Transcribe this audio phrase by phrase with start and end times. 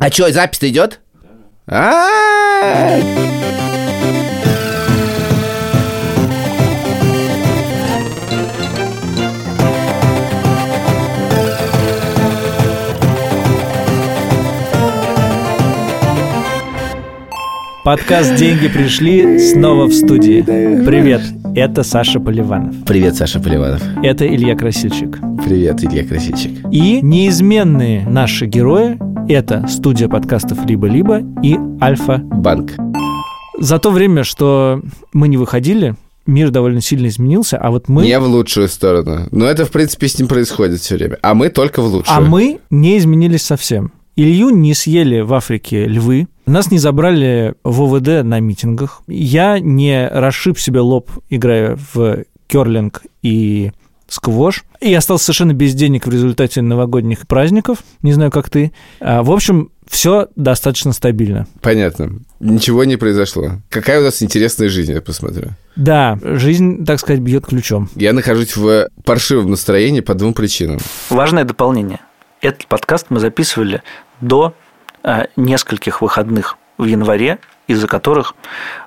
[0.00, 1.00] А что, запись-то идет?
[17.84, 20.42] Подкаст «Деньги пришли» снова в студии.
[20.42, 21.22] Привет,
[21.56, 22.84] это Саша Поливанов.
[22.86, 23.82] Привет, Саша Поливанов.
[24.04, 25.18] Это Илья Красильщик.
[25.44, 26.52] Привет, Илья Красильщик.
[26.70, 28.96] И неизменные наши герои–
[29.28, 32.18] это студия подкастов «Либо-либо» и «Альфа».
[32.18, 32.72] Банк.
[33.58, 34.80] За то время, что
[35.12, 35.96] мы не выходили,
[36.26, 38.04] мир довольно сильно изменился, а вот мы...
[38.04, 39.28] Не в лучшую сторону.
[39.30, 41.18] Но это, в принципе, с ним происходит все время.
[41.22, 42.16] А мы только в лучшую.
[42.16, 43.92] А мы не изменились совсем.
[44.16, 50.08] Илью не съели в Африке львы, нас не забрали в ОВД на митингах, я не
[50.08, 53.70] расшиб себе лоб, играя в керлинг и
[54.08, 58.72] сквош, и остался совершенно без денег в результате новогодних праздников, не знаю, как ты.
[59.00, 61.46] А, В общем, все достаточно стабильно.
[61.60, 62.20] Понятно.
[62.40, 63.52] Ничего не произошло.
[63.68, 65.50] Какая у нас интересная жизнь, я посмотрю.
[65.76, 67.88] Да, жизнь, так сказать, бьет ключом.
[67.94, 70.78] Я нахожусь в паршивом настроении по двум причинам.
[71.10, 72.00] Важное дополнение.
[72.40, 73.82] Этот подкаст мы записывали
[74.20, 74.54] до
[75.02, 78.34] э, нескольких выходных в январе, из-за которых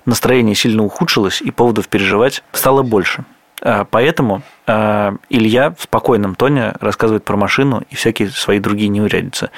[0.06, 3.26] настроение сильно ухудшилось и поводов переживать стало больше.
[3.62, 9.50] Э, Поэтому э, Илья в спокойном тоне рассказывает про машину и всякие свои другие неурядицы.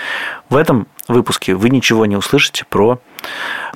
[0.50, 3.00] В этом выпуске вы ничего не услышите про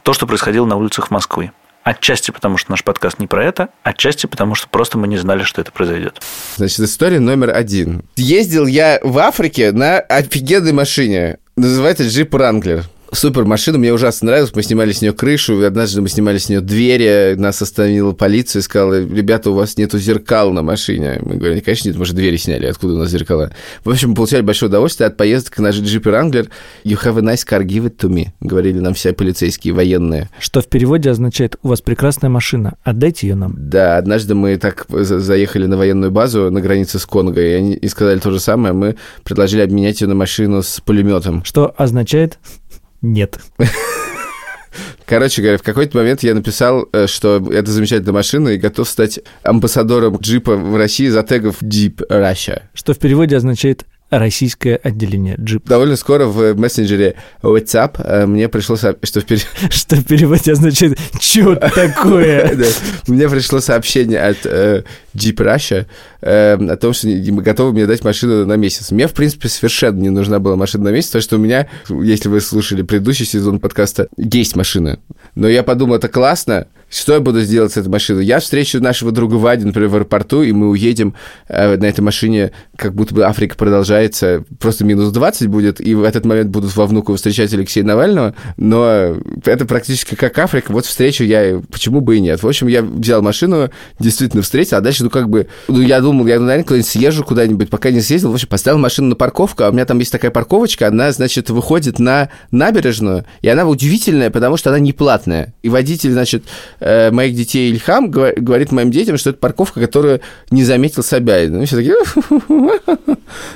[0.03, 1.52] то, что происходило на улицах Москвы.
[1.84, 5.44] Отчасти потому, что наш подкаст не про это, отчасти потому, что просто мы не знали,
[5.44, 6.22] что это произойдет.
[6.58, 8.03] Значит, история номер один.
[8.17, 11.38] Ездил я в Африке на офигенной машине.
[11.56, 12.84] Называется джип Wrangler.
[13.11, 14.52] Супер машина, мне ужасно нравилась.
[14.53, 17.36] Мы снимали с нее крышу, и однажды мы снимали с нее двери.
[17.36, 21.19] Нас остановила полиция и сказала, ребята, у вас нету зеркал на машине.
[21.23, 23.52] Мы говорим, конечно, нет, мы же двери сняли, откуда у нас зеркала?
[23.83, 26.50] В общем, мы получали большое удовольствие от поездок на джипе Wrangler.
[26.83, 30.30] You have a nice car, give it to me, говорили нам все полицейские, военные.
[30.39, 33.53] Что в переводе означает «У вас прекрасная машина, отдайте ее нам».
[33.58, 37.74] Да, однажды мы так за- заехали на военную базу на границе с Конго, и они
[37.74, 38.74] и сказали то же самое.
[38.74, 41.44] Мы предложили обменять ее на машину с пулеметом.
[41.45, 42.38] Что означает
[43.07, 43.40] «нет».
[45.06, 49.22] Короче говоря, в какой-то момент я написал, э, что это замечательная машина и готов стать
[49.41, 52.63] амбассадором джипа в России, затегов Jeep Russia.
[52.73, 55.68] Что в переводе означает «российское отделение джип».
[55.68, 59.44] Довольно скоро в мессенджере WhatsApp э, мне пришло сообщение, что впереди...
[59.69, 62.57] Что в переводе означает «чё такое?».
[63.07, 65.85] Мне пришло сообщение от э, Jeep Russia
[66.22, 68.91] э, о том, что готовы мне дать машину на месяц.
[68.91, 72.29] Мне, в принципе, совершенно не нужна была машина на месяц, потому что у меня, если
[72.29, 75.00] вы слушали предыдущий сезон подкаста, есть машина.
[75.35, 78.25] Но я подумал, это классно, что я буду делать с этой машиной?
[78.25, 81.16] Я встречу нашего друга Вади, например, в аэропорту, и мы уедем
[81.50, 86.03] э, на этой машине, как будто бы Африка продолжается, просто минус 20 будет, и в
[86.03, 91.24] этот момент будут во Внуково встречать Алексея Навального, но это практически как Африка, вот встречу
[91.25, 92.42] я, почему бы и нет.
[92.42, 93.69] В общем, я взял машину,
[94.00, 97.69] действительно встретил, а дальше, ну, как бы, ну, я думал, я, наверное, куда-нибудь съезжу куда-нибудь,
[97.69, 100.31] пока не съездил, в общем, поставил машину на парковку, а у меня там есть такая
[100.31, 105.54] парковочка, она, значит, выходит на набережную, и она удивительная, потому что она не платная.
[105.64, 106.46] И водитель, значит,
[106.79, 110.21] э, моих детей Ильхам гва- говорит моим детям, что это парковка, которую
[110.51, 111.59] не заметил Собянин.
[111.59, 111.95] Ну, все такие...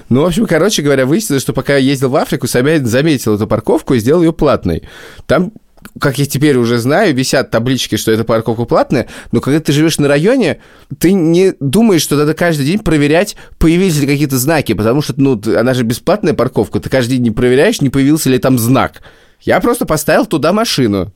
[0.09, 3.47] Ну, в общем, короче говоря, выяснилось, что пока я ездил в Африку, Собянин заметил эту
[3.47, 4.83] парковку и сделал ее платной.
[5.27, 5.53] Там
[5.99, 9.97] как я теперь уже знаю, висят таблички, что эта парковка платная, но когда ты живешь
[9.97, 10.59] на районе,
[10.99, 15.41] ты не думаешь, что надо каждый день проверять, появились ли какие-то знаки, потому что, ну,
[15.57, 19.01] она же бесплатная парковка, ты каждый день не проверяешь, не появился ли там знак.
[19.41, 21.11] Я просто поставил туда машину.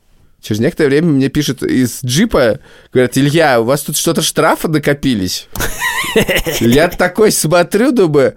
[0.45, 2.59] Через некоторое время мне пишут из джипа,
[2.93, 5.47] говорят, Илья, у вас тут что-то штрафы накопились.
[6.59, 8.35] Я такой смотрю, думаю,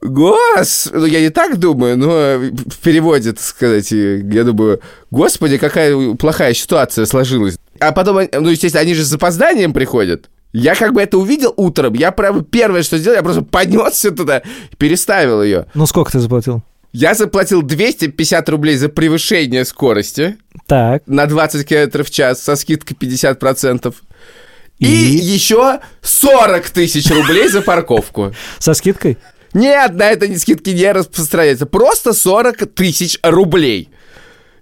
[0.00, 0.88] Гос!
[0.90, 4.80] Ну, я не так думаю, но в переводе, так сказать, я думаю,
[5.12, 7.56] господи, какая плохая ситуация сложилась.
[7.78, 10.28] А потом, ну, естественно, они же с запозданием приходят.
[10.52, 14.42] Я как бы это увидел утром, я прямо первое, что сделал, я просто поднесся туда,
[14.78, 15.66] переставил ее.
[15.74, 16.62] Ну, сколько ты заплатил?
[16.92, 20.36] Я заплатил 250 рублей за превышение скорости
[20.72, 21.02] Так.
[21.04, 23.94] на 20 км в час со скидкой 50%.
[24.78, 25.18] И, И?
[25.20, 28.32] еще 40 тысяч рублей за парковку.
[28.58, 29.18] Со скидкой?
[29.52, 31.66] Нет, на это не скидки не распространяются.
[31.66, 33.90] Просто 40 тысяч рублей.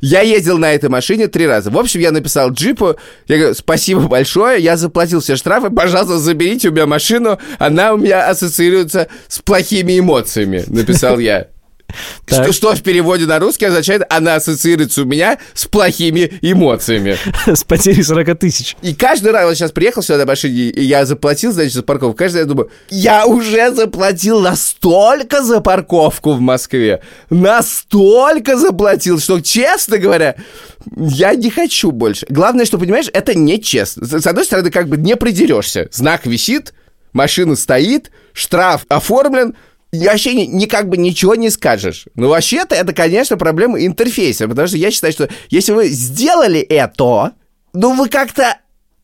[0.01, 1.71] Я ездил на этой машине три раза.
[1.71, 2.97] В общем, я написал джипу,
[3.29, 7.99] я говорю, спасибо большое, я заплатил все штрафы, пожалуйста, заберите у меня машину, она у
[7.99, 11.47] меня ассоциируется с плохими эмоциями, написал я.
[12.27, 17.17] Что, что в переводе на русский означает, она ассоциируется у меня с плохими эмоциями.
[17.47, 18.77] С потерей 40 тысяч.
[18.83, 22.17] И каждый раз, вот сейчас приехал сюда на машине, и я заплатил, значит, за парковку.
[22.17, 29.41] Каждый раз я думаю, я уже заплатил настолько за парковку в Москве, настолько заплатил, что,
[29.41, 30.37] честно говоря,
[30.97, 32.27] я не хочу больше.
[32.29, 34.07] Главное, что, понимаешь, это нечестно.
[34.07, 35.89] С одной стороны, как бы не придерешься.
[35.93, 36.75] Знак висит,
[37.13, 39.55] машина стоит, штраф оформлен,
[39.93, 42.07] вообще ни, ни как бы ничего не скажешь.
[42.15, 47.33] Но вообще-то это, конечно, проблема интерфейса, потому что я считаю, что если вы сделали это,
[47.73, 48.57] ну вы как-то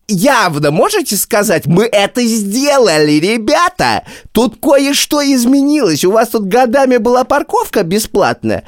[0.09, 4.05] явно можете сказать, мы это сделали, ребята.
[4.33, 6.05] Тут кое-что изменилось.
[6.05, 8.65] У вас тут годами была парковка бесплатная,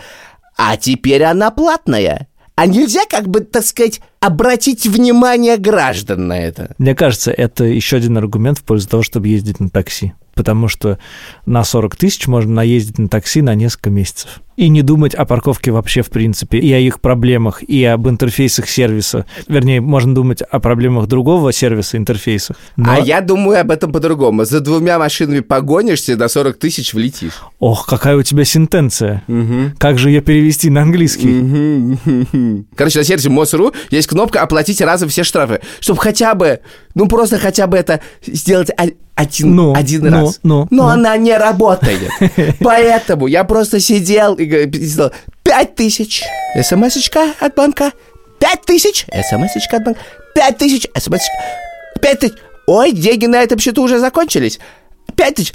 [0.56, 2.28] а теперь она платная.
[2.56, 6.74] А нельзя, как бы, так сказать, обратить внимание граждан на это?
[6.78, 10.12] Мне кажется, это еще один аргумент в пользу того, чтобы ездить на такси.
[10.38, 11.00] Потому что
[11.46, 14.40] на 40 тысяч можно наездить на такси на несколько месяцев.
[14.56, 18.68] И не думать о парковке вообще в принципе, и о их проблемах, и об интерфейсах
[18.68, 19.26] сервиса.
[19.48, 22.56] Вернее, можно думать о проблемах другого сервиса, интерфейсах.
[22.76, 22.92] Но...
[22.92, 24.44] А я думаю об этом по-другому.
[24.44, 27.42] За двумя машинами погонишься, до 40 тысяч влетишь.
[27.58, 29.24] Ох, какая у тебя сентенция.
[29.78, 31.28] Как же ее перевести на английский?
[31.28, 32.66] Мгм.
[32.76, 36.60] Короче, на сервисе МОСРУ есть кнопка «Оплатить разом все штрафы», чтобы хотя бы,
[36.94, 38.70] ну просто хотя бы это сделать
[39.18, 40.40] один, Ну, один ну, раз.
[40.44, 40.88] ну, Но ну.
[40.88, 42.08] она не работает.
[42.60, 45.10] Поэтому я просто сидел и сделал
[45.42, 46.22] пять тысяч.
[46.54, 47.90] СМС-очка от банка.
[48.38, 49.06] Пять тысяч.
[49.10, 50.00] СМС-очка от банка.
[50.36, 50.86] Пять тысяч.
[50.96, 51.32] СМС-очка.
[52.00, 52.34] Пять тысяч.
[52.68, 54.60] Ой, деньги на этом счету уже закончились.
[55.16, 55.52] Пять тысяч.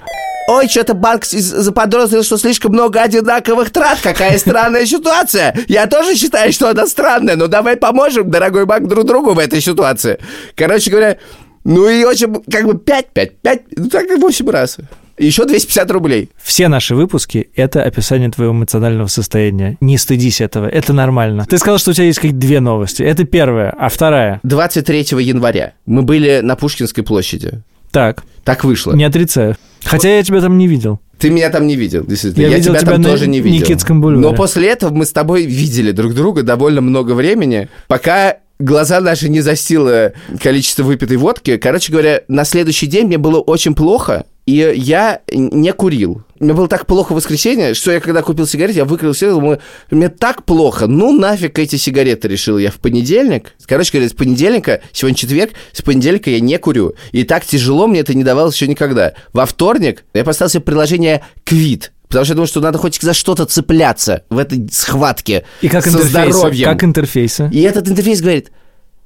[0.50, 4.00] Ой, что-то банк заподозрил, что слишком много одинаковых трат.
[4.04, 5.56] Какая странная ситуация.
[5.70, 9.62] Я тоже считаю, что она странная, но давай поможем, дорогой банк, друг другу в этой
[9.62, 10.20] ситуации.
[10.56, 11.18] Короче говоря,
[11.64, 14.78] ну и очень, как бы 5, 5, 5, ну так и 8 раз.
[15.18, 16.30] Еще 250 рублей.
[16.42, 19.78] Все наши выпуски— это описание твоего эмоционального состояния.
[19.80, 21.46] Не стыдись этого, это нормально.
[21.48, 23.04] Ты сказал, что у тебя есть как две новости.
[23.04, 24.40] Это первая, а вторая?
[24.44, 27.62] 23 января мы были на Пушкинской площади.
[27.92, 28.94] Так, Так вышло.
[28.94, 29.56] не отрицаю.
[29.84, 31.00] Хотя я тебя там не видел.
[31.20, 32.48] Ты меня там не видел, действительно.
[32.48, 33.60] Я видел тебя, тебя там на тоже не видел.
[33.62, 34.20] Никитском бульваре.
[34.28, 39.30] Но после этого мы с тобой видели друг друга довольно много времени, пока глаза наши
[39.30, 41.58] не застило количество выпитой водки.
[41.58, 46.24] Короче говоря, на следующий день мне было очень плохо, и я не курил.
[46.40, 49.60] Мне было так плохо в воскресенье, что я когда купил сигареты, я выкурил сигарету, думаю,
[49.90, 53.54] мне так плохо, ну нафиг эти сигареты, решил я в понедельник.
[53.66, 56.96] Короче говоря, с понедельника, сегодня четверг, с понедельника я не курю.
[57.14, 59.14] И так тяжело мне это не давалось еще никогда.
[59.32, 61.94] Во вторник я поставил себе приложение Квит.
[62.14, 65.84] Потому что я думаю, что надо хоть за что-то цепляться в этой схватке И как
[65.84, 66.66] со здоровьем.
[66.66, 67.50] Как интерфейсы?
[67.52, 68.52] И этот интерфейс говорит,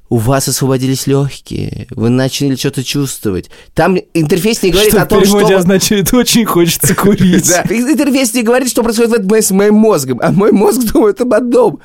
[0.09, 3.50] у вас освободились легкие, вы начали что-то чувствовать.
[3.74, 5.38] Там интерфейс не говорит что о том, что...
[5.38, 7.50] переводе означает «очень хочется курить».
[7.50, 11.21] Интерфейс не говорит, что происходит в этот момент с моим мозгом, а мой мозг думает
[11.21, 11.80] об одном.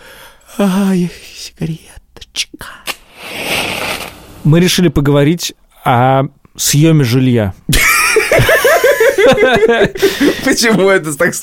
[0.59, 2.67] Ай, сигареточка.
[4.43, 5.55] Мы решили поговорить
[5.85, 6.25] о
[6.57, 7.55] съеме жилья.
[10.45, 11.35] Почему это так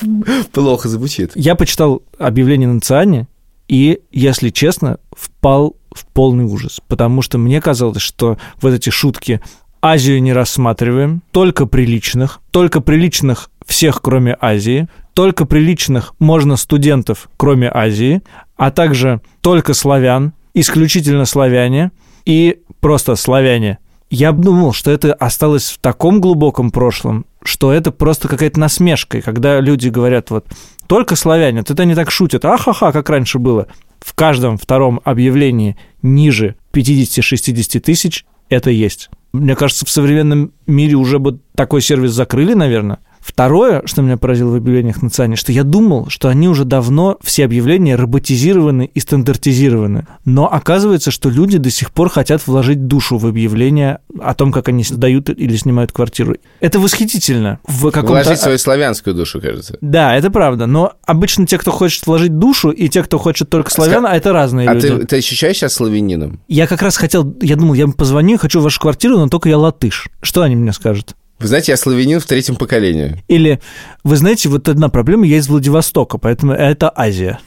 [0.51, 1.31] плохо звучит?
[1.35, 3.27] Я почитал объявление на ЦИАНе
[3.67, 9.41] и, если честно, впал в полный ужас, потому что мне казалось, что вот эти шутки
[9.81, 17.69] Азию не рассматриваем, только приличных, только приличных всех, кроме Азии, только приличных можно студентов, кроме
[17.73, 18.21] Азии,
[18.57, 21.91] а также только славян, исключительно славяне
[22.25, 23.79] и просто славяне.
[24.09, 29.19] Я думал, что это осталось в таком глубоком прошлом, что это просто какая-то насмешка.
[29.19, 30.45] И когда люди говорят, вот,
[30.87, 33.67] только славяне, то это они так шутят, ахаха, как раньше было.
[33.99, 39.09] В каждом втором объявлении ниже 50-60 тысяч это есть.
[39.31, 42.99] Мне кажется, в современном мире уже бы такой сервис закрыли, наверное.
[43.19, 47.17] Второе, что меня поразило в объявлениях на ЦАНе, что я думал, что они уже давно,
[47.21, 50.07] все объявления роботизированы и стандартизированы.
[50.25, 54.69] Но оказывается, что люди до сих пор хотят вложить душу в объявления о том, как
[54.69, 56.35] они сдают или снимают квартиру.
[56.59, 57.59] Это восхитительно.
[57.67, 57.91] В.
[57.91, 59.77] Вложить свою славянскую душу, кажется.
[59.81, 60.65] Да, это правда.
[60.65, 64.33] Но обычно те, кто хочет вложить душу, и те, кто хочет только славян, а это
[64.33, 64.87] разные А люди.
[64.87, 66.39] ты, ты ощущаешь себя славянином?
[66.47, 69.57] Я как раз хотел, я думал, я позвоню, хочу в вашу квартиру, но только я
[69.57, 70.07] латыш.
[70.21, 71.15] Что они мне скажут?
[71.39, 73.23] Вы знаете, я славянин в третьем поколении.
[73.27, 73.61] Или,
[74.03, 77.39] вы знаете, вот одна проблема, я из Владивостока, поэтому это Азия.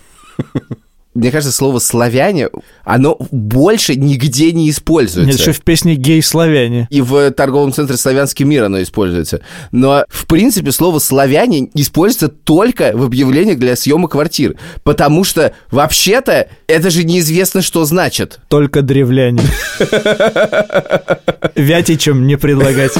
[1.15, 2.49] Мне кажется, слово «славяне»,
[2.85, 5.31] оно больше нигде не используется.
[5.31, 6.89] Нет, еще в песне «Гей-славяне».
[6.89, 9.43] И в торговом центре «Славянский мир» оно используется.
[9.73, 14.57] Но, в принципе, слово «славяне» используется только в объявлениях для съема квартир.
[14.85, 18.41] Потому что, вообще-то, это же неизвестно, что значит.
[18.49, 19.43] Только древляне.
[21.55, 22.93] Вятичем не предлагать.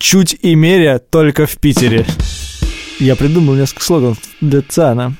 [0.00, 2.06] Чуть и меря только в Питере.
[2.98, 5.12] Я придумал несколько слоганов для ЦИАНа.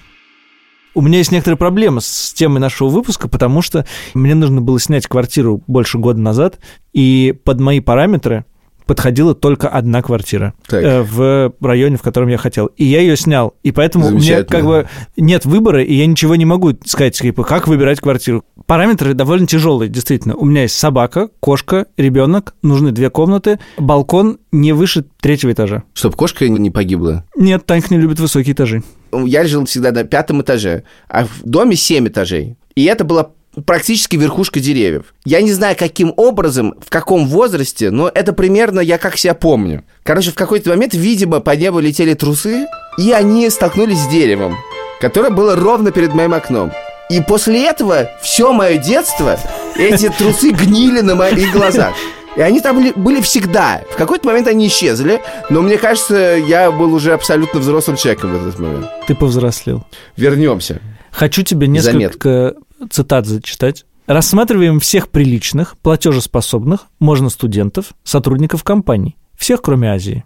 [0.95, 3.85] У меня есть некоторые проблемы с темой нашего выпуска, потому что
[4.15, 6.61] мне нужно было снять квартиру больше года назад,
[6.95, 8.47] и под мои параметры
[8.91, 10.83] подходила только одна квартира Так.
[10.83, 12.67] э, в районе, в котором я хотел.
[12.77, 13.55] И я ее снял.
[13.63, 17.45] И поэтому у меня как бы нет выбора, и я ничего не могу сказать, типа,
[17.45, 18.45] как выбирать квартиру.
[18.67, 20.35] Параметры довольно тяжелые, действительно.
[20.35, 25.85] У меня есть собака, кошка, ребенок, нужны две комнаты, балкон не выше третьего этажа.
[25.95, 27.25] Чтоб кошка не погибла.
[27.37, 28.83] Нет, Танька не любит высокие этажи.
[29.13, 32.57] Я жил всегда на пятом этаже, а в доме семь этажей.
[32.75, 33.31] И это была
[33.65, 35.15] практически верхушка деревьев.
[35.25, 39.85] Я не знаю, каким образом, в каком возрасте, но это примерно я как себя помню.
[40.03, 42.67] Короче, в какой-то момент, видимо, по небу летели трусы,
[42.99, 44.57] и они столкнулись с деревом,
[45.01, 46.73] которое было ровно перед моим окном.
[47.11, 49.39] И после этого все мое детство
[49.77, 51.95] эти трусы гнили на моих глазах.
[52.37, 53.83] И они там были, всегда.
[53.91, 58.47] В какой-то момент они исчезли, но мне кажется, я был уже абсолютно взрослым человеком в
[58.49, 58.87] этот момент.
[59.09, 59.85] Ты повзрослел.
[60.17, 60.81] Вернемся.
[61.11, 62.55] Хочу тебе несколько
[62.89, 63.85] цитат зачитать.
[64.07, 69.17] Рассматриваем всех приличных, платежеспособных, можно студентов, сотрудников компаний.
[69.39, 70.25] Всех, кроме Азии.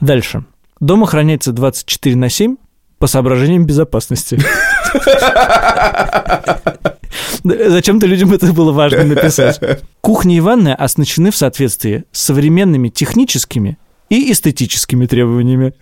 [0.00, 0.44] Дальше.
[0.80, 2.56] Дом охраняется 24 на 7
[2.98, 4.38] по соображениям безопасности.
[7.44, 9.60] Зачем-то людям это было важно написать.
[10.00, 13.78] Кухня и ванная оснащены в соответствии с современными техническими
[14.08, 15.74] и эстетическими требованиями.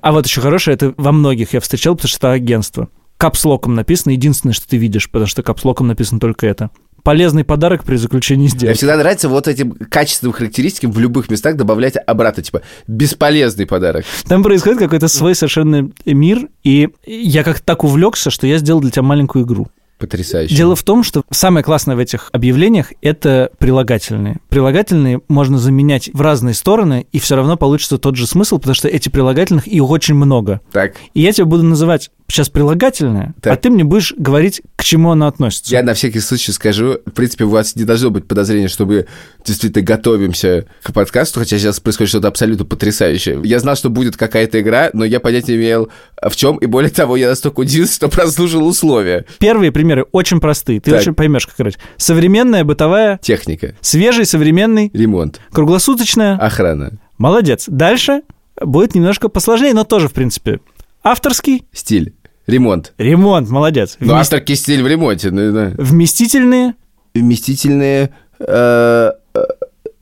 [0.00, 2.88] А вот еще хорошее, это во многих я встречал, потому что это агентство.
[3.24, 6.68] Капслоком написано, единственное, что ты видишь, потому что капслоком написано только это.
[7.02, 8.76] Полезный подарок при заключении Мне сделки.
[8.76, 14.04] всегда нравится вот этим качественным характеристикам в любых местах добавлять обратно, типа, бесполезный подарок.
[14.28, 18.90] Там происходит какой-то свой совершенно мир, и я как-то так увлекся, что я сделал для
[18.90, 19.68] тебя маленькую игру.
[19.96, 20.54] Потрясающе.
[20.54, 24.38] Дело в том, что самое классное в этих объявлениях– это прилагательные.
[24.48, 28.88] Прилагательные можно заменять в разные стороны, и все равно получится тот же смысл, потому что
[28.88, 30.60] эти прилагательных, их очень много.
[30.72, 33.52] Так, И я тебе буду называть сейчас прилагательное, Так.
[33.52, 35.72] а ты мне будешь говорить, к чему оно относится.
[35.74, 39.06] я на всякий случай скажу, в принципе, у вас не должно быть подозрения, что мы
[39.44, 43.40] действительно готовимся к подкасту, хотя сейчас происходит что-то абсолютно потрясающее.
[43.44, 45.90] Я знал, что будет какая-то игра, но я понятия не имел
[46.22, 49.26] в чем, и более того, я настолько удивился, что прослушал условия.
[49.38, 51.00] Первые примеры очень простые, ты Так.
[51.00, 51.78] очень поймешь, как играть.
[51.98, 56.36] Современная, бытовая, Техника, свежий, современный, ремонт, круглосуточная.
[56.38, 57.66] охрана, Молодец.
[57.68, 58.22] Дальше
[58.60, 60.60] будет немножко посложнее, но тоже, в принципе.
[61.04, 62.14] Авторский, стиль,
[62.46, 62.94] ремонт.
[62.98, 63.96] ремонт, молодец.
[64.00, 65.72] Ну, авторский стиль в ремонте, ну, да.
[65.76, 66.74] Вместительные,
[67.14, 69.44] Вместительные э, э,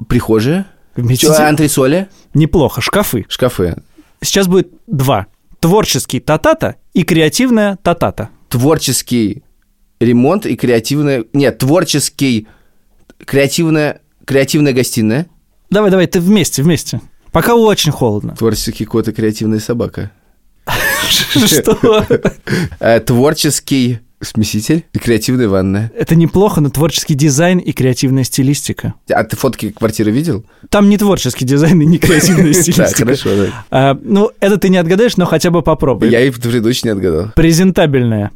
[0.08, 0.64] прихожие,
[0.96, 3.26] вместитель- Чё, антресоли, неплохо, шкафы.
[3.28, 3.76] шкафы.
[4.22, 5.26] Сейчас будет два.
[5.60, 8.30] Творческий татата и креативная татата.
[8.48, 9.42] творческий
[10.00, 11.24] ремонт и креативная...
[11.32, 12.46] Нет, творческий...
[13.24, 14.00] Креативная...
[14.24, 15.26] Креативная гостиная.
[15.70, 17.00] Давай, давай, ты вместе, вместе.
[17.32, 18.34] Пока очень холодно.
[18.36, 20.10] Творческий кот и креативная собака.
[21.12, 22.06] Что?
[22.80, 25.90] Э, творческий смеситель и креативная ванная.
[25.98, 28.94] Это неплохо, но творческий дизайн и креативная стилистика.
[29.10, 30.44] А ты фотки квартиры видел?
[30.70, 32.94] Там не творческий дизайн и не креативная Да, стилистика.
[33.04, 33.30] хорошо.
[33.36, 33.64] да.
[33.70, 36.08] А, ну, это ты не отгадаешь, но хотя бы попробуй.
[36.08, 37.32] Я и в предыдущий не отгадал.
[37.34, 38.30] Презентабельная.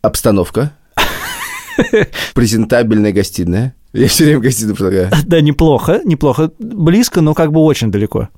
[0.00, 0.72] Обстановка.
[2.34, 3.74] Презентабельная гостиная.
[3.92, 5.10] Я все время гостиную предлагаю.
[5.26, 6.50] Да, неплохо, неплохо.
[6.58, 8.28] Близко, но как бы очень далеко.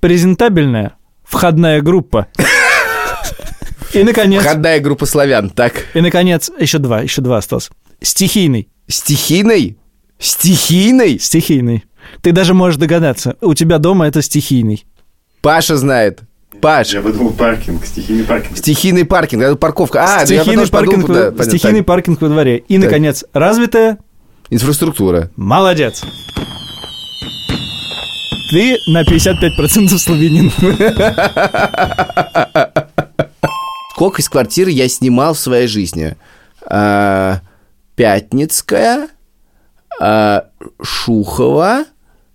[0.00, 0.92] Презентабельная.
[1.24, 2.26] Входная группа.
[3.96, 5.50] И, наконец, Входная группа славян.
[5.50, 5.86] Так.
[5.94, 7.70] и, наконец, еще два, еще два осталось.
[8.00, 8.68] Стихийный.
[8.88, 9.78] Стихийный?
[10.18, 11.18] Стихийный?
[11.18, 11.84] Стихийный.
[12.22, 13.36] Ты даже можешь догадаться.
[13.40, 14.84] У тебя дома это стихийный.
[15.40, 16.20] Паша знает.
[16.60, 18.56] Паш, Я подумал паркинг, стихийный паркинг.
[18.56, 20.02] стихийный паркинг, это парковка.
[20.02, 21.44] А, да я стихийный потому что подумал, паркинг, куда.
[21.44, 21.86] стихийный так.
[21.86, 22.58] паркинг во дворе.
[22.68, 23.98] И, наконец, развитая.
[24.48, 25.30] Инфраструктура.
[25.36, 26.02] Молодец.
[28.50, 30.52] Ты на 55% славянин.
[33.96, 36.18] Сколько из квартир я снимал в своей жизни?
[36.66, 37.40] А,
[37.94, 39.08] Пятницкая,
[39.98, 40.48] а,
[40.82, 41.86] Шухова,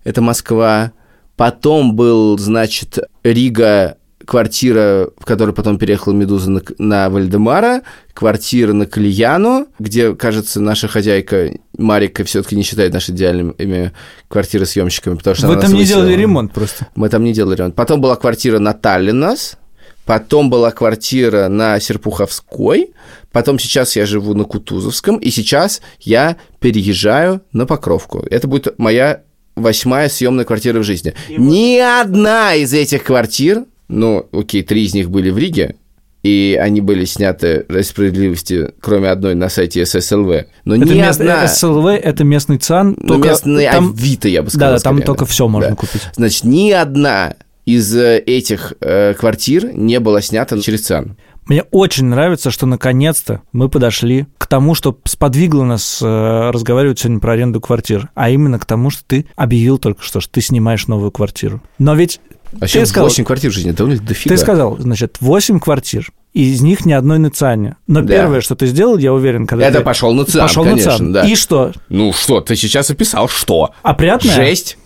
[0.02, 0.90] это Москва.
[1.36, 8.86] Потом был, значит, Рига, квартира, в которой потом переехала Медуза на, на Вальдемара, квартира на
[8.86, 13.92] Кальяну, где, кажется, наша хозяйка Марика все-таки не считает наш идеальным имя
[14.26, 16.88] квартиры съемщиками, потому что Вы там не делали ремонт просто.
[16.96, 17.76] Мы там не делали ремонт.
[17.76, 19.58] Потом была квартира на Таллинас,
[20.06, 22.90] потом была квартира на Серпуховской,
[23.32, 28.24] потом сейчас я живу на Кутузовском, и сейчас я переезжаю на Покровку.
[28.30, 29.22] Это будет моя
[29.56, 31.14] восьмая съемная квартира в жизни.
[31.28, 35.76] Ни одна из этих квартир, ну, окей, три из них были в Риге,
[36.22, 40.46] и они были сняты ради справедливости, кроме одной на сайте ССЛВ.
[40.64, 41.48] Но Это ни мест- одна...
[41.48, 42.96] СЛВ, это местный ЦАН.
[42.98, 44.70] Ну, только местный там- Авито, я бы сказал.
[44.70, 45.06] Да, да, там скорее.
[45.06, 45.74] только все можно Да.
[45.76, 46.02] купить.
[46.14, 51.16] Значит, ни одна из э, этих э, квартир не было снято через ЦИАН.
[51.46, 57.18] Мне очень нравится, что наконец-то мы подошли к тому, что сподвигло нас э, разговаривать сегодня
[57.20, 60.86] про аренду квартир, а именно к тому, что ты объявил только что, что ты снимаешь
[60.86, 61.60] новую квартиру.
[61.78, 62.20] Но ведь
[62.52, 64.34] Вообще ты сказал, 8 квартир в жизни, это дофига.
[64.34, 67.76] ты сказал, значит, 8 квартир, и из них ни одной на ЦИАНе.
[67.86, 68.06] Но Да.
[68.06, 70.96] первое, что ты сделал, я уверен, когда Это ты пошел на ЦИАН, пошел конечно, на
[70.98, 71.12] ЦИАН.
[71.12, 71.22] да.
[71.28, 71.72] И что?
[71.88, 73.70] Ну что, ты сейчас описал, что?
[73.82, 74.34] Опрятная?
[74.34, 74.76] Жесть.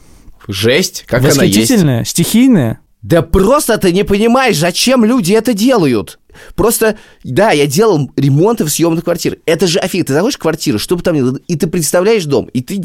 [0.48, 1.38] Жесть, как она есть.
[1.38, 2.04] Восхитительная?
[2.04, 2.80] Стихийная?
[3.02, 6.18] Да просто ты не понимаешь, зачем люди это делают.
[6.54, 9.38] Просто, да, я делал ремонты в съемных квартирах.
[9.46, 10.06] Это же офиг.
[10.06, 12.82] Ты заходишь в квартиру, что бы там ни и ты представляешь дом, и ты...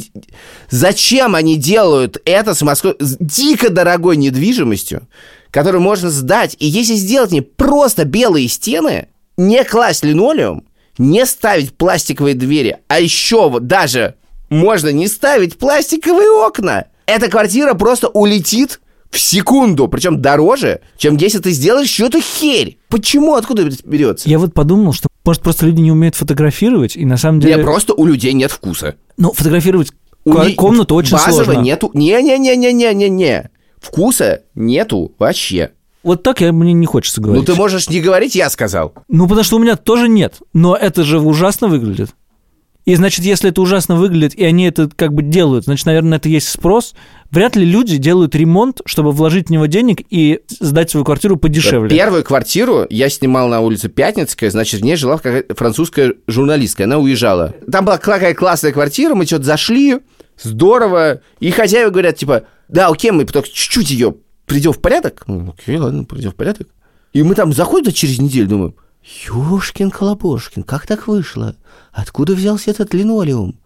[0.69, 5.07] Зачем они делают это с Москвой, с дико дорогой недвижимостью,
[5.49, 10.63] которую можно сдать, и если сделать не просто белые стены, не класть линолеум,
[10.97, 14.15] не ставить пластиковые двери, а еще вот даже
[14.49, 16.85] можно не ставить пластиковые окна.
[17.11, 22.77] Эта квартира просто улетит в секунду, причем дороже, чем если ты сделаешь что-то херь.
[22.87, 23.35] Почему?
[23.35, 24.29] Откуда это берется?
[24.29, 27.61] Я вот подумал, что, может, просто люди не умеют фотографировать, и на самом деле...
[27.65, 28.95] просто у людей нет вкуса.
[29.17, 29.91] Ну, фотографировать
[30.23, 31.59] У комнату очень базово сложно.
[31.59, 31.91] нету.
[31.93, 33.49] Не-не-не-не-не-не-не.
[33.81, 35.71] Вкуса нету вообще.
[36.03, 37.45] Вот так я, мне не хочется говорить.
[37.45, 38.93] Ну ты можешь не говорить, я сказал.
[39.09, 40.35] Ну, потому что у меня тоже нет.
[40.53, 42.11] Но это же ужасно выглядит.
[42.85, 46.29] И значит, если это ужасно выглядит, и они это как бы делают, значит, наверное, это
[46.29, 46.95] есть спрос.
[47.29, 51.95] Вряд ли люди делают ремонт, чтобы вложить в него денег и сдать свою квартиру подешевле.
[51.95, 56.97] Первую квартиру я снимал на улице Пятницкая, значит, в ней жила какая-то французская журналистка, она
[56.97, 57.53] уезжала.
[57.71, 59.99] Там была такая классная квартира, мы что-то зашли,
[60.41, 65.23] здорово, и хозяева говорят, типа, да, окей, мы только чуть-чуть ее придем в порядок.
[65.27, 66.67] Окей, ладно, придем в порядок.
[67.13, 71.55] И мы там заходим через неделю, думаем, Ёшкин Колобошкин, как так вышло?
[71.91, 73.59] Откуда взялся этот линолеум?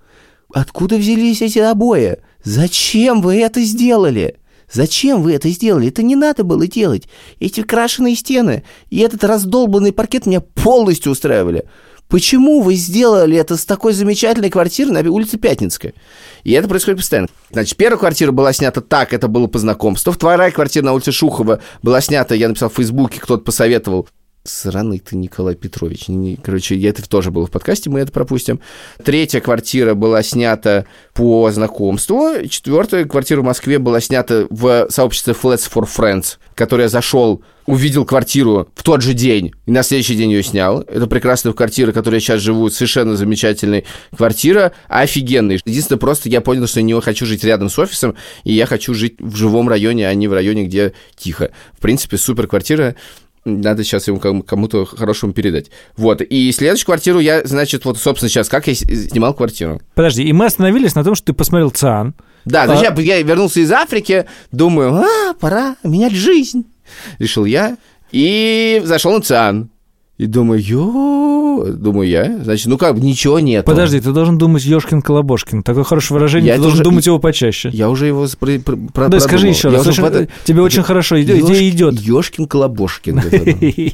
[0.53, 2.19] Откуда взялись эти обои?
[2.43, 4.37] Зачем вы это сделали?
[4.71, 5.89] Зачем вы это сделали?
[5.89, 7.07] Это не надо было делать.
[7.39, 11.65] Эти крашеные стены и этот раздолбанный паркет меня полностью устраивали.
[12.07, 15.93] Почему вы сделали это с такой замечательной квартиры на улице Пятницкая?
[16.43, 17.29] И это происходит постоянно.
[17.51, 20.13] Значит, первая квартира была снята так, это было по знакомству.
[20.13, 24.07] Вторая квартира на улице Шухова была снята, я написал в Фейсбуке, кто-то посоветовал.
[24.47, 26.05] Сраный ты, Николай Петрович.
[26.43, 28.59] Короче, это тоже было в подкасте, мы это пропустим.
[29.03, 32.47] Третья квартира была снята по знакомству.
[32.47, 37.41] Четвертая квартира в Москве была снята в сообществе Flats for Friends, в которое я зашел,
[37.65, 40.81] увидел квартиру в тот же день, и на следующий день ее снял.
[40.81, 43.83] Это прекрасная квартира, в которой я сейчас живу, совершенно замечательная
[44.15, 45.59] квартира, офигенная.
[45.65, 48.93] Единственное, просто я понял, что я не хочу жить рядом с офисом, и я хочу
[48.93, 51.49] жить в живом районе, а не в районе, где тихо.
[51.73, 52.95] В принципе, супер квартира.
[53.45, 55.69] Надо сейчас ему кому- кому-то хорошему передать.
[55.97, 56.21] Вот.
[56.21, 59.79] И следующую квартиру я, значит, вот, собственно, сейчас, как я снимал квартиру.
[59.93, 62.15] Подожди, и мы остановились на том, что ты посмотрел ЦИАН.
[62.45, 66.65] Да, значит, я, я вернулся из Африки, думаю, а, пора менять жизнь.
[67.19, 67.77] Решил я.
[68.11, 69.69] И зашел на ЦИАН.
[70.17, 73.65] И думаю, ё, думаю я, значит, ну как, ничего нет.
[73.65, 75.61] Подожди, ты должен думать Ёшкин Колобошкин.
[75.61, 77.69] Такое хорошее выражение, Я ты должен уже- думать его почаще.
[77.73, 78.57] Я уже его про-
[78.93, 79.85] про- Да, скажи еще раз.
[79.85, 81.99] Очень- в это- Тебе очень хорошо идея идет.
[81.99, 83.21] Ёшкин Колобошкин.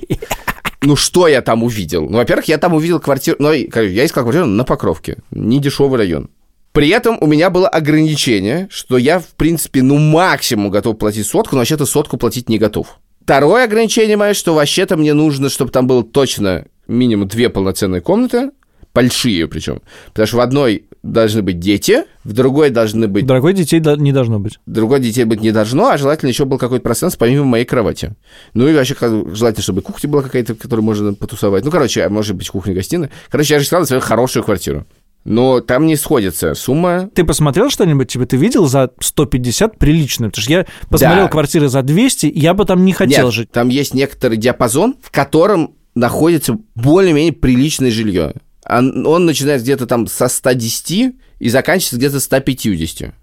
[0.84, 2.10] Ну что я там увидел?
[2.10, 6.30] Ну, во-первых, я там увидел квартиру, ну, я искал квартиру на Покровке, не дешевый район.
[6.72, 11.56] При этом у меня было ограничение, что я, в принципе, ну, максимум готов платить сотку,
[11.56, 12.98] но вообще-то сотку платить не готов.
[13.32, 18.52] Второе ограничение мое, что вообще-то мне нужно, чтобы там было точно минимум две полноценные комнаты,
[18.94, 19.82] большие причем.
[20.08, 24.42] Потому что в одной должны быть дети, в другой должны быть Дорогой детей не должно
[24.42, 24.60] быть.
[24.66, 28.16] другой детей быть не должно, а желательно еще был какой-то пространство помимо моей кровати.
[28.54, 31.64] Ну и вообще желательно, чтобы кухня была какая-то, в которой можно потусовать.
[31.64, 33.12] Ну, короче, а может быть кухня-гостиная.
[33.30, 34.86] Короче, я же искал свою хорошую квартиру.
[35.24, 37.10] Но там не сходится сумма.
[37.14, 40.30] Ты посмотрел что-нибудь, тебе ты видел за 150 прилично?
[40.30, 41.30] Потому что я посмотрел Да.
[41.30, 43.52] квартиры за 200, я бы там не хотел Нет, жить.
[43.52, 48.34] там есть некоторый диапазон, в котором находится более-менее приличное жилье.
[48.68, 53.14] Он, он начинается где-то там со 110 и заканчивается где-то 150.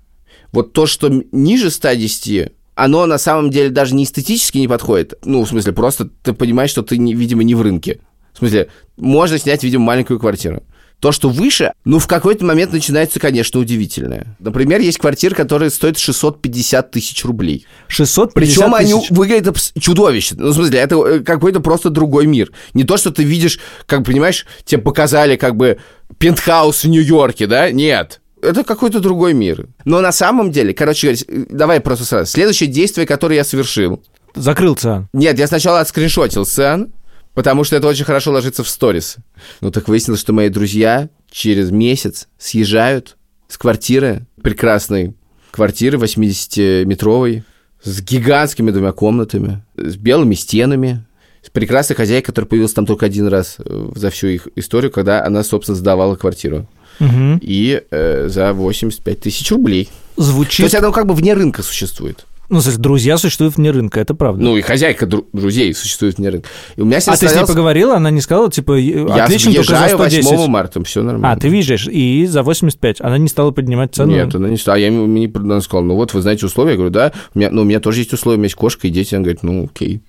[0.53, 5.15] Вот то, что ниже 110, оно на самом деле даже не эстетически не подходит.
[5.25, 8.01] Ну, в смысле, просто ты понимаешь, что ты, не- видимо, не в рынке.
[8.35, 10.63] В смысле, можно снять, видимо, маленькую квартиру.
[11.01, 14.37] То, что выше, ну, в какой-то момент начинается, конечно, удивительное.
[14.41, 17.67] Например, есть квартира, которая стоит 650 тысяч рублей.
[17.87, 19.11] 650 Причем они тысяч.
[19.11, 20.39] выглядят абс- чудовищно.
[20.47, 22.51] Ну, в смысле, это э, какой-то просто другой мир.
[22.75, 25.79] Не то, что ты видишь, как, понимаешь, тебе показали как бы
[26.19, 27.71] пентхаус в Нью-Йорке, да?
[27.71, 28.21] Нет.
[28.43, 29.67] Это какой-то другой мир.
[29.85, 32.27] Но на самом деле, короче говоря, э, давай просто сразу.
[32.31, 34.03] Следующее действие, которое я совершил.
[34.35, 35.09] Закрыл ЦИАН.
[35.13, 36.93] Нет, я сначала отскриншотил сцен,
[37.39, 39.15] потому что это очень хорошо ложится в сторис.
[39.61, 45.15] Ну, так выяснилось, что мои друзья через месяц съезжают с квартиры, прекрасной
[45.53, 47.45] квартиры 80-метровой
[47.81, 51.07] с гигантскими двумя комнатами, с белыми стенами,
[51.41, 55.25] с прекрасной хозяйкой, которая появилась там только один раз э, за всю их историю, когда
[55.25, 56.67] она, собственно, сдавала квартиру.
[56.99, 57.39] Мгм.
[57.41, 59.89] И э, за 85 тысяч рублей.
[60.17, 60.65] То Звучит...
[60.65, 62.27] есть она как бы вне рынка существует.
[62.51, 64.43] Ну, кстати, друзья существуют вне рынка, это правда.
[64.43, 66.49] Ну, и хозяйка дру- друзей существует вне рынка.
[66.77, 69.73] И у меня а ты с ней поговорила, она не сказала, типа, Я отлично, только
[69.73, 70.25] за въезжаю 110.
[70.39, 71.33] 8 марта, все нормально.
[71.33, 73.03] А, ты въезжаешь, и за 85.
[73.03, 74.13] Она не стала поднимать цену?
[74.13, 74.77] Нет, она не стала.
[74.77, 76.71] А я мне она сказала, ну вот, вы знаете условия.
[76.73, 78.87] Я говорю, да, у меня, ну, у меня тоже есть условия, у меня есть кошка
[78.87, 79.15] и дети.
[79.15, 80.01] Она говорит, ну, окей.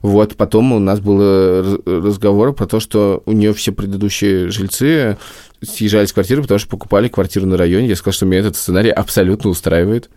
[0.00, 4.48] Вот, потом у нас был э, раз- разговор про то, что у нее все предыдущие
[4.48, 5.18] жильцы
[5.62, 7.88] съезжали с квартиры, потому что покупали квартиру на районе.
[7.88, 10.08] Я сказал, что меня этот сценарий абсолютно устраивает.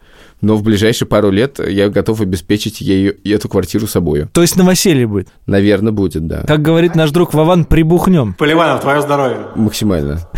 [0.42, 4.30] Но в ближайшие пару лет я готов обеспечить ей эту квартиру собою.
[4.34, 5.30] То есть новоселье будет.
[5.48, 6.44] Наверное, будет, да.
[6.48, 8.36] Как говорит наш друг Вован, прибухнем.
[8.36, 9.40] Поливанов, твое здоровье.
[9.56, 10.30] Максимально.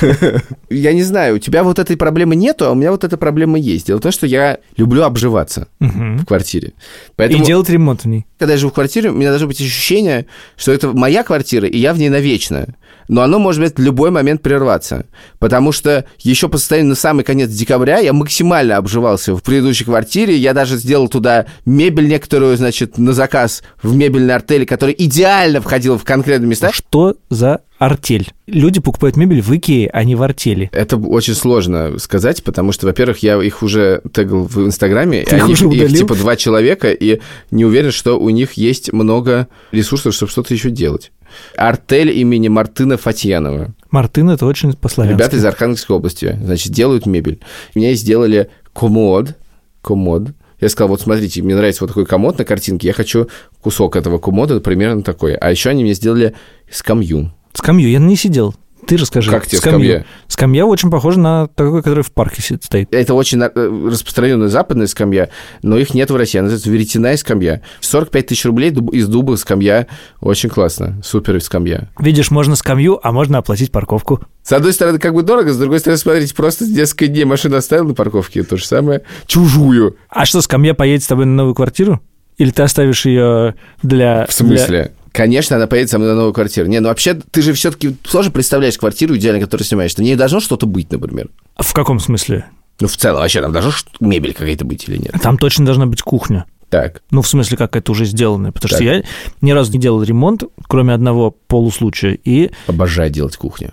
[0.70, 3.58] Я не знаю, у тебя вот этой проблемы нету, а у меня вот эта проблема
[3.58, 3.86] есть.
[3.86, 6.72] Дело в том, что я люблю обживаться в квартире.
[7.18, 8.26] И делать ремонт в ней.
[8.38, 11.78] когда я живу в квартире, у меня должно быть ощущение, что это моя квартира, и
[11.78, 12.74] я в ней навечно.
[13.08, 15.06] Но оно может быть в любой момент прерваться.
[15.38, 20.36] Потому что еще по состоянию на самый конец декабря я максимально обживался в предыдущей квартире.
[20.36, 25.98] Я даже сделал туда мебель некоторую, значит, на заказ в мебельной артели, которая идеально входила
[25.98, 26.72] в конкретные места.
[26.72, 28.32] Что за артель?
[28.46, 30.70] Люди покупают мебель в Икее, а не в артели.
[30.72, 35.48] Это очень сложно сказать, потому что, во-первых, я их уже тегал в Инстаграме, Ты их
[35.48, 40.30] уже их типа два человека, и не уверен, что у них есть много ресурсов, чтобы
[40.30, 41.10] что-то еще делать.
[41.56, 43.74] Артель имени Мартына Фатьянова.
[43.90, 45.18] Мартын это очень по-славянски.
[45.18, 47.40] Ребята из Архангельской области, значит, делают мебель.
[47.74, 49.36] Меня сделали комод,
[49.82, 50.30] комод.
[50.60, 53.28] Я сказал, вот смотрите, мне нравится вот такой комод на картинке, я хочу
[53.60, 55.34] кусок этого комода примерно такой.
[55.34, 56.34] А еще они мне сделали
[56.70, 57.32] скамью.
[57.52, 58.54] Скамью я не сидел.
[58.86, 59.30] Ты расскажи.
[59.30, 59.80] Как тебе Скамью.
[59.80, 60.06] скамья?
[60.28, 62.92] Скамья очень похожа на такой, который в парке сидит, стоит.
[62.92, 63.50] Это очень э,
[63.90, 65.30] распространенная западная скамья,
[65.62, 66.38] но их нет в России.
[66.38, 67.62] Она называется веретяная скамья.
[67.80, 69.86] 45 тысяч рублей из дуба скамья.
[70.20, 71.00] Очень классно.
[71.02, 71.90] Супер скамья.
[71.98, 74.20] Видишь, можно скамью, а можно оплатить парковку.
[74.42, 77.84] С одной стороны, как бы дорого, с другой стороны, смотрите, просто несколько дней машину оставил
[77.84, 79.02] на парковке, то же самое.
[79.26, 79.96] Чужую.
[80.08, 82.00] А что, скамья поедет с тобой на новую квартиру?
[82.36, 84.26] Или ты оставишь ее для...
[84.26, 84.92] В смысле?
[85.14, 86.66] Конечно, она поедет со мной на новую квартиру.
[86.66, 89.94] Не, ну вообще, ты же все-таки тоже представляешь квартиру идеально, которую снимаешь.
[89.94, 91.28] В ней должно что-то быть, например.
[91.56, 92.46] В каком смысле?
[92.80, 95.14] Ну, в целом, вообще, там должна мебель какая-то быть или нет?
[95.22, 96.46] Там точно должна быть кухня.
[96.68, 97.02] Так.
[97.12, 98.50] Ну, в смысле, как это уже сделано.
[98.50, 98.76] Потому Так.
[98.78, 99.04] что я
[99.40, 102.18] ни разу не делал ремонт, кроме одного полуслучая.
[102.24, 103.70] И, Обожаю делать кухню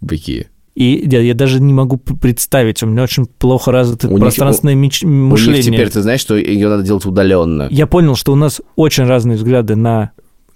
[0.00, 0.48] в Икее.
[0.74, 2.82] и я, я даже не могу представить.
[2.82, 5.62] У меня очень плохо развито У них- пространственное меч- У мышление.
[5.62, 7.68] них теперь, ты знаешь, что ее надо делать удаленно.
[7.70, 10.10] Я понял, что у нас очень разные взгляды на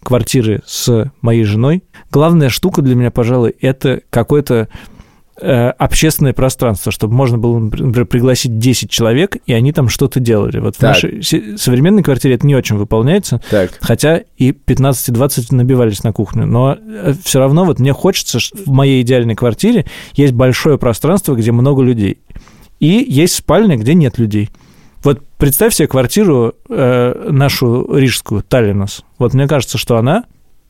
[0.04, 1.82] квартиры с моей женой.
[2.12, 4.68] Главная штука для меня, пожалуй, это какое-то
[5.40, 10.60] э, общественное пространство, чтобы можно было, например, пригласить 10 человек, и они там что-то делали.
[10.60, 10.90] Вот в Так.
[10.90, 13.72] нашей се- современной квартире это не очень выполняется, Так.
[13.80, 16.46] хотя и 15-20 набивались на кухню.
[16.46, 16.78] Но
[17.24, 22.18] все равно вот мне хочется, в моей идеальной квартире есть большое пространство, где много людей.
[22.78, 24.50] И есть спальня, где нет людей.
[25.04, 29.02] Вот представь себе квартиру э, нашу рижскую, Таллинас.
[29.18, 30.24] Вот мне кажется, что она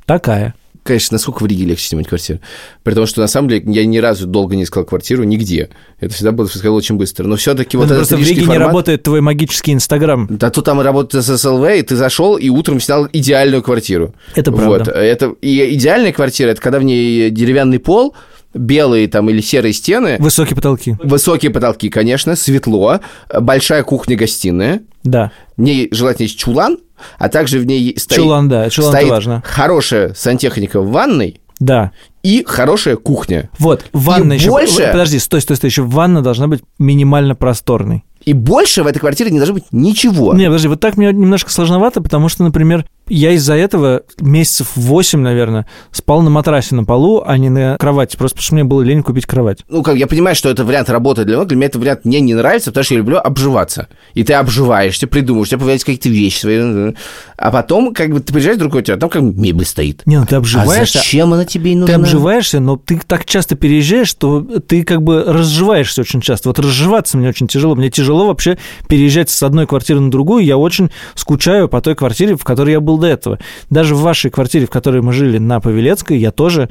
[0.07, 0.55] такая.
[0.83, 2.41] Конечно, насколько в Риге легче снимать квартиру.
[2.83, 5.71] При том, что на самом деле я ни разу долго не искал квартиру нигде.
[5.99, 7.27] Это всегда было происходило очень быстро.
[7.27, 10.27] Но все-таки вот Ну, этот просто в Риге не формат- работает твой магический Инстаграм.
[10.31, 14.15] Да тут там работает ССЛВ, и ты зашел и утром снял идеальную квартиру.
[14.35, 14.61] Это Вот.
[14.61, 14.91] правда.
[14.91, 18.15] Это, и идеальная квартира, это когда в ней деревянный пол,
[18.55, 20.97] белые там или серые стены, Высокие потолки.
[21.03, 23.01] высокие потолки, конечно, светло,
[23.41, 25.33] большая кухня-гостиная, Да.
[25.57, 26.79] в ней желательно есть чулан,
[27.19, 28.71] а также в ней стоит, Чулан, да.
[28.71, 29.43] Чулан стоит важно.
[29.45, 31.91] хорошая сантехника в ванной Да.
[32.23, 33.51] и хорошая кухня.
[33.59, 34.51] Вот, ванна И еще...
[34.51, 35.69] больше- Подожди, стой, стой, стой.
[35.71, 38.05] Еще ванна должна быть минимально просторной.
[38.25, 40.33] И больше в этой квартире не должно быть ничего.
[40.33, 45.19] Не, подожди, вот так мне немножко сложновато, потому что, например, я из-за этого месяцев 8,
[45.21, 48.83] наверное, спал на матрасе на полу, а не на кровати, просто потому что мне было
[48.83, 49.59] лень купить кровать.
[49.69, 52.21] Ну, как я понимаю, что это вариант работает для многих, для меня этот вариант мне
[52.21, 53.89] не нравится, потому что я люблю обживаться.
[54.15, 56.93] И ты обживаешься, придумываешь, у тебя появляются какие-то вещи свои.
[57.37, 60.03] А потом, как бы, ты приезжаешь другой квартиру, а там как бы мебель стоит.
[60.07, 61.97] Не, ну ты А обживаешься, зачем она тебе и ты нужна?
[61.97, 66.49] обживаешься, но ты так часто переезжаешь, что ты как бы разживаешься очень часто.
[66.49, 67.75] Вот разживаться мне очень тяжело.
[67.75, 68.57] Мне тяжело вообще
[68.89, 70.45] переезжать с одной квартиры на другую.
[70.45, 73.39] Я очень скучаю по той квартире, в которой я был до этого.
[73.71, 76.69] Даже в вашей квартире, в которой мы жили на Павелецкой, я тоже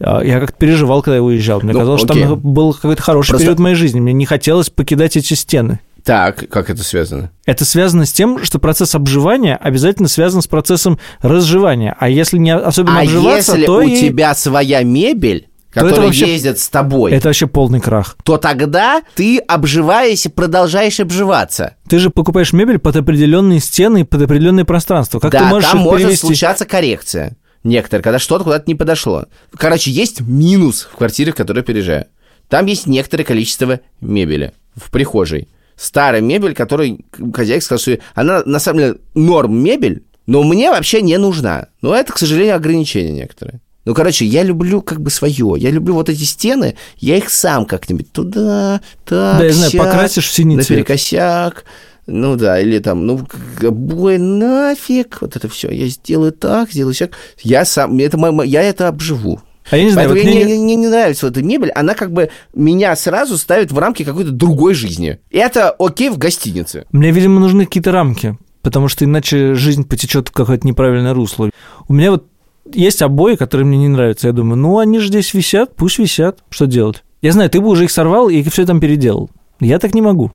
[0.00, 1.60] а, я как-то переживал, когда я уезжал.
[1.62, 2.24] Мне Ну, казалось, что окей.
[2.24, 4.00] там был какой-то хороший Просто- период моей жизни.
[4.00, 5.80] Мне не хотелось покидать эти стены.
[6.04, 7.32] Так, как это связано?
[7.46, 11.96] Это связано с тем, что процесс обживания обязательно связан с процессом разживания.
[11.98, 13.96] А если не особенно А обживаться, если то у и...
[14.00, 15.48] тебя своя мебель,
[15.82, 18.16] которые вообще- ездят с тобой, Это вообще полный крах.
[18.24, 21.76] то тогда ты, обживаясь, продолжаешь обживаться.
[21.88, 25.18] Ты же покупаешь мебель под определенные стены и под определенное пространство.
[25.20, 26.26] Как да, ты можешь там может перевести?
[26.26, 27.36] случаться коррекция.
[27.64, 29.24] Некоторые, когда что-то куда-то не подошло.
[29.56, 32.06] Короче, есть минус в квартире, в которой переезжаю.
[32.48, 35.48] Там есть некоторое количество мебели в прихожей.
[35.74, 37.00] Старая мебель, которую
[37.34, 41.66] хозяйка сказала, что она на самом деле норм мебель, но мне вообще не нужна.
[41.82, 43.60] Но это, к сожалению, ограничения некоторые.
[43.86, 45.54] Ну, короче, я люблю как бы свое.
[45.56, 49.84] Я люблю вот эти стены, я их сам как-нибудь туда, так, Да, я знаю, сяк,
[49.84, 50.70] покрасишь в синий цвет.
[50.70, 51.64] наперекосяк.
[52.08, 53.26] Ну да, или там, ну,
[53.62, 55.70] обои нафиг, вот это все.
[55.70, 57.12] Я сделаю так, сделаю сяк.
[57.42, 59.40] Я сам, это я это обживу.
[59.70, 61.70] А я не знаю, Поэтому вот мне, мне- не, мне не нравится вот эта мебель,
[61.70, 65.18] она как бы меня сразу ставит в рамки какой-то другой жизни.
[65.30, 66.86] Это окей в гостинице.
[66.92, 71.50] Мне, видимо, нужны какие-то рамки, потому что иначе жизнь потечет в какое-то неправильное русло.
[71.88, 72.26] У меня вот
[72.72, 74.28] есть обои, которые мне не нравятся.
[74.28, 76.40] Я думаю, ну, они же здесь висят, пусть висят.
[76.50, 77.02] Что делать?
[77.22, 79.30] Я знаю, ты бы уже их сорвал и все там переделал.
[79.60, 80.30] Я так не могу.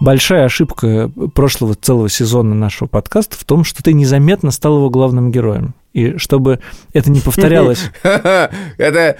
[0.00, 5.30] Большая ошибка прошлого целого сезона нашего подкаста в том, что ты незаметно стал его главным
[5.30, 5.74] героем.
[5.92, 6.58] И чтобы
[6.92, 7.90] это не повторялось...
[8.02, 9.16] Это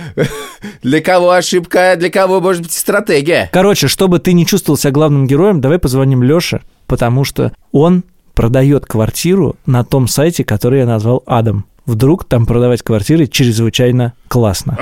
[0.82, 3.48] для кого ошибка, а для кого может быть стратегия.
[3.52, 8.02] Короче, чтобы ты не чувствовал себя главным героем, давай позвоним Лёше, потому что он
[8.34, 11.66] продает квартиру на том сайте, который я назвал Адам.
[11.86, 14.78] Вдруг там продавать квартиры чрезвычайно классно.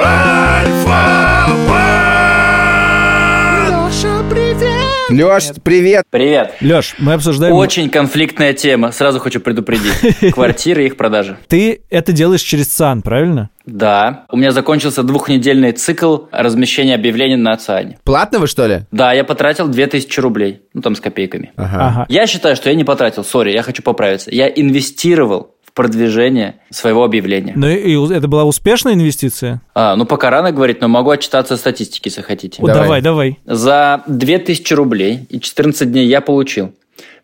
[5.10, 6.04] Леш, привет.
[6.08, 6.54] Привет.
[6.60, 7.54] Лёш, мы обсуждаем...
[7.54, 10.32] Очень конфликтная тема, сразу хочу предупредить.
[10.34, 11.36] Квартиры и их продажи.
[11.48, 13.50] Ты это делаешь через ЦАН, правильно?
[13.66, 17.98] Да, у меня закончился двухнедельный цикл размещения объявлений на ЦИАНе.
[18.04, 18.82] Платного, что ли?
[18.92, 21.52] Да, я потратил 2000 рублей, ну там с копейками.
[21.56, 22.06] Ага.
[22.08, 24.30] Я считаю, что я не потратил, сори, я хочу поправиться.
[24.32, 27.52] Я инвестировал в продвижение своего объявления.
[27.56, 29.62] Ну и это была успешная инвестиция?
[29.74, 32.60] А, ну пока рано говорить, но могу отчитаться статистики, если хотите.
[32.62, 32.82] О, Давай.
[32.82, 33.38] давай, давай.
[33.46, 36.72] За 2000 рублей и 14 дней я получил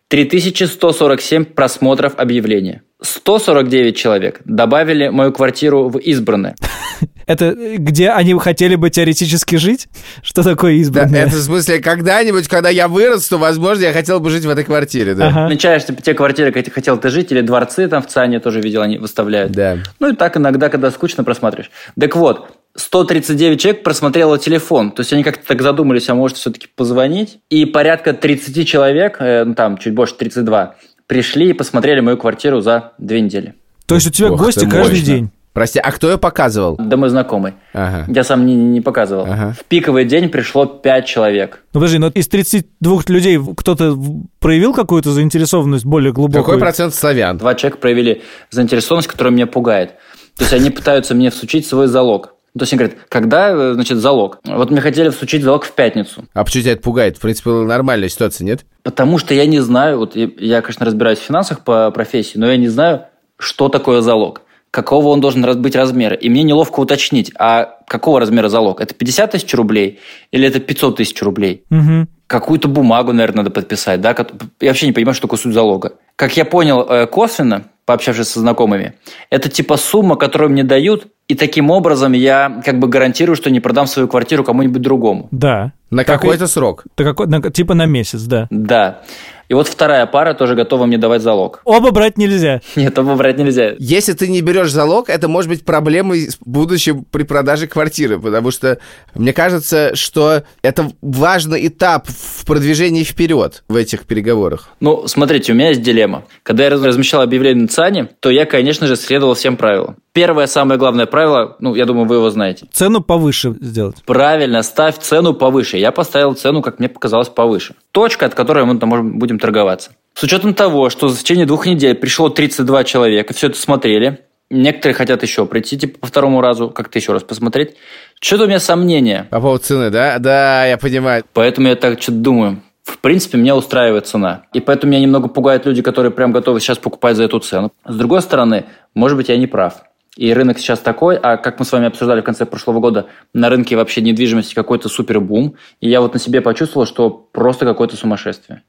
[0.07, 2.83] 3147 просмотров объявления.
[3.01, 6.55] 149 человек добавили мою квартиру в избранное.
[7.27, 9.87] Это где они хотели бы теоретически жить?
[10.23, 11.25] Что такое Да, избранное?
[11.25, 15.13] это в смысле, когда-нибудь, когда я вырасту, возможно, я хотел бы жить в этой квартире,
[15.13, 15.27] да.
[15.27, 15.43] Ага.
[15.45, 18.81] Отмечаешь типа, те квартиры, где хотел ты жить, или дворцы там в ЦАНе тоже видел,
[18.81, 19.51] они выставляют.
[19.51, 19.77] Да.
[19.99, 21.69] Ну и так иногда, когда скучно, просматриваешь.
[21.99, 24.91] Так вот, 139 человек просмотрело телефон.
[24.91, 27.39] То есть они как-то так задумались, а может все-таки позвонить.
[27.49, 30.75] И порядка 30 человек, э, ну там чуть больше 32,
[31.07, 33.55] пришли и посмотрели мою квартиру за две недели.
[33.85, 35.05] То есть у тебя Ох гости каждый мощно.
[35.05, 35.31] день?
[35.53, 36.75] Прости, а кто ее показывал?
[36.77, 37.53] Да мой знакомый.
[37.73, 38.05] Ага.
[38.13, 39.23] Я сам не, не показывал.
[39.23, 39.55] Ага.
[39.59, 41.63] В пиковый день пришло 5 человек.
[41.73, 43.97] Ну подожди, но из 32 людей кто-то
[44.39, 46.43] проявил какую-то заинтересованность более глубокую?
[46.43, 47.39] Какой процент славян?
[47.39, 49.95] Два человека проявили заинтересованность, которая меня пугает.
[50.35, 52.35] То есть они пытаются мне всучить свой залог.
[52.57, 54.39] То есть они говорят, когда, э, значит, залог?
[54.45, 56.25] Вот мне хотели всучить залог в пятницу.
[56.33, 57.17] А почему тебя это пугает?
[57.17, 58.65] В принципе, нормальная ситуация, нет?
[58.83, 62.57] Потому что я не знаю, вот я, конечно, разбираюсь в финансах по профессии, но я
[62.57, 63.03] не знаю,
[63.37, 66.15] что такое залог, какого он должен быть размера.
[66.15, 68.81] И мне неловко уточнить, а какого размера залог?
[68.81, 69.99] Это 50 тысяч рублей
[70.31, 71.63] или это 500 тысяч рублей?
[71.69, 72.09] Мгм.
[72.27, 74.15] Какую-то бумагу, наверное, надо подписать, да?
[74.59, 75.93] Я вообще не понимаю, что такое суть залога.
[76.15, 78.93] Как я понял э, косвенно, пообщавшись со знакомыми,
[79.31, 83.59] это типа сумма, которую мне дают, и таким образом я как бы гарантирую, что не
[83.61, 85.29] продам свою квартиру кому-нибудь другому.
[85.31, 85.71] Да.
[85.89, 86.83] На и- какой-то срок.
[86.97, 88.47] Да какой- на- типа на месяц, да.
[88.51, 89.01] Да.
[89.49, 91.61] И вот вторая пара тоже готова мне давать залог.
[91.63, 92.61] Оба брать нельзя.
[92.75, 93.75] Нет, этого брать нельзя.
[93.79, 98.51] Если ты не берешь залог, это может быть проблемой в будущем при продаже квартиры, потому
[98.51, 98.79] что
[99.15, 104.69] мне кажется, что это важный этап в продвижении вперед в этих переговорах.
[104.79, 106.23] Ну, смотрите, у меня есть дилемма.
[106.43, 109.95] Когда я раз- размещал объявление на ЦАНе, то я, конечно же, следовал всем правилам.
[110.13, 112.65] Первое, самое главное правило, ну, я думаю, вы его знаете.
[112.71, 113.97] Цену повыше сделать.
[114.05, 115.77] Правильно, ставь цену повыше.
[115.77, 117.75] Я поставил цену, как мне показалось, повыше.
[117.91, 119.91] Точка, от которой мы там можем, будем торговаться.
[120.13, 124.95] С учетом того, что в течение двух недель пришло 32 человека, все это смотрели, некоторые
[124.95, 127.75] хотят еще прийти, типа, по второму разу, как-то еще раз посмотреть.
[128.19, 129.27] Что-то у меня сомнения.
[129.29, 130.17] По поводу цены, да?
[130.19, 131.23] Да, я понимаю.
[131.33, 132.61] Поэтому я так что-то думаю.
[132.83, 134.45] В принципе, меня устраивает цена.
[134.53, 137.71] И поэтому меня немного пугают люди, которые прям готовы сейчас покупать за эту цену.
[137.85, 139.83] С другой стороны, может быть, я не прав.
[140.15, 143.49] И рынок сейчас такой, а как мы с вами обсуждали в конце прошлого года, на
[143.49, 145.55] рынке вообще недвижимости какой-то супер бум.
[145.79, 148.63] И я вот на себе почувствовал, что просто какое-то сумасшествие.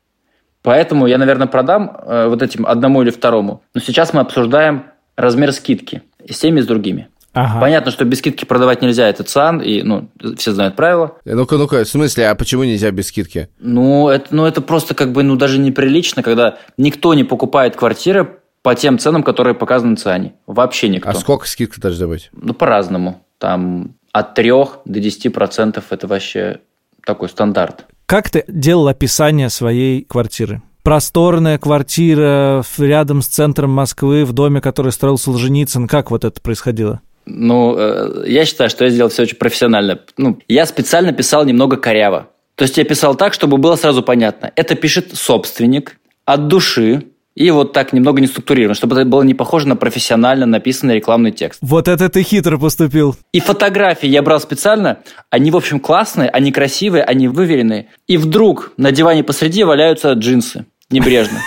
[0.63, 3.63] Поэтому я, наверное, продам э, вот этим одному или второму.
[3.75, 4.85] Но сейчас мы обсуждаем
[5.17, 7.09] размер скидки и с теми, и с другими.
[7.33, 7.61] Ага.
[7.61, 11.19] Понятно, что без скидки продавать нельзя, это ЦАН, и ну, все знают правила.
[11.25, 13.49] Ну-ка, ну-ка, в смысле, а почему нельзя без скидки?
[13.61, 18.41] Ну это, ну, это просто как бы, ну, даже неприлично, когда никто не покупает квартиры
[18.63, 20.35] по тем ценам, которые показаны на ЦИАНе.
[20.47, 21.11] Вообще никто.
[21.11, 22.31] А сколько скидка должна быть?
[22.33, 23.25] Ну, по-разному.
[23.39, 26.61] Там от 3 до 10% это вообще
[27.05, 27.87] такой стандарт.
[28.09, 30.63] Как ты делал описание своей квартиры?
[30.83, 35.87] Просторная квартира рядом с центром Москвы, в доме, который строил Солженицын.
[35.87, 37.03] Как вот это происходило?
[37.27, 40.01] Ну, э, я считаю, что я сделал все очень профессионально.
[40.17, 42.31] Ну, я специально писал немного коряво.
[42.55, 44.53] То есть я писал так, чтобы было сразу понятно.
[44.57, 49.33] Это пишет собственник от души, и вот так немного не структурировано, чтобы это было не
[49.33, 51.61] похоже на профессионально написанный рекламный текст.
[51.63, 53.15] Вот это ты хитро поступил.
[53.33, 54.99] И фотографии я брал специально.
[55.31, 57.91] Они, в общем, классные, они красивые, они выверенные.
[58.09, 60.67] И вдруг на диване посреди валяются джинсы.
[60.91, 61.39] Небрежно.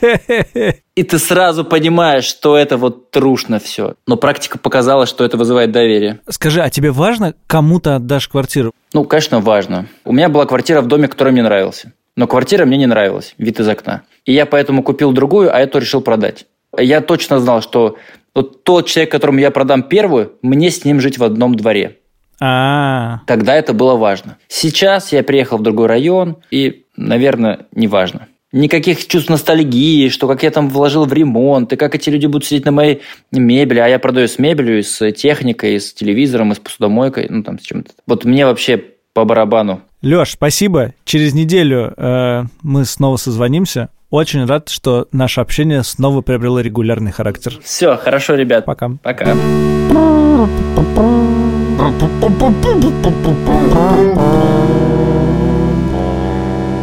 [0.96, 3.94] И ты сразу понимаешь, что это вот трушно все.
[4.08, 6.18] Но практика показала, что это вызывает доверие.
[6.28, 8.72] Скажи, а тебе важно, кому ты отдашь квартиру?
[8.92, 9.86] Ну, конечно, важно.
[10.04, 11.92] У меня была квартира в доме, который мне нравился.
[12.20, 14.02] Но квартира мне не нравилась, вид из окна.
[14.26, 16.44] И я поэтому купил другую, а эту решил продать.
[16.76, 17.96] Я точно знал, что
[18.34, 21.96] вот тот человек, которому я продам первую, мне с ним жить в одном дворе.
[22.38, 24.36] А, Тогда это было важно.
[24.48, 28.28] Сейчас я приехал в другой район, и, наверное, не важно.
[28.52, 32.44] Никаких чувств ностальгии, что как я там вложил в ремонт, и как эти люди будут
[32.44, 33.00] сидеть на моей
[33.32, 37.58] мебели, а я продаю с мебелью, с техникой, с телевизором, и с посудомойкой, ну там
[37.58, 37.92] с чем-то.
[38.06, 39.80] Вот мне вообще по барабану.
[40.02, 40.94] Леш, спасибо.
[41.04, 43.90] Через неделю э, мы снова созвонимся.
[44.08, 47.58] Очень рад, что наше общение снова приобрело регулярный характер.
[47.62, 48.64] Все, хорошо, ребят.
[48.64, 48.92] Пока.
[49.02, 49.36] Пока.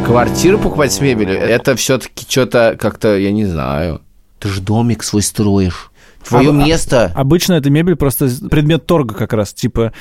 [0.05, 4.01] Квартиру покупать с мебелью, это все-таки что-то как-то, я не знаю.
[4.37, 5.91] Ты же домик свой строишь.
[6.27, 7.11] Твое А- место.
[7.15, 9.53] Обычно эта мебель просто предмет торга как раз.
[9.53, 9.93] Типа,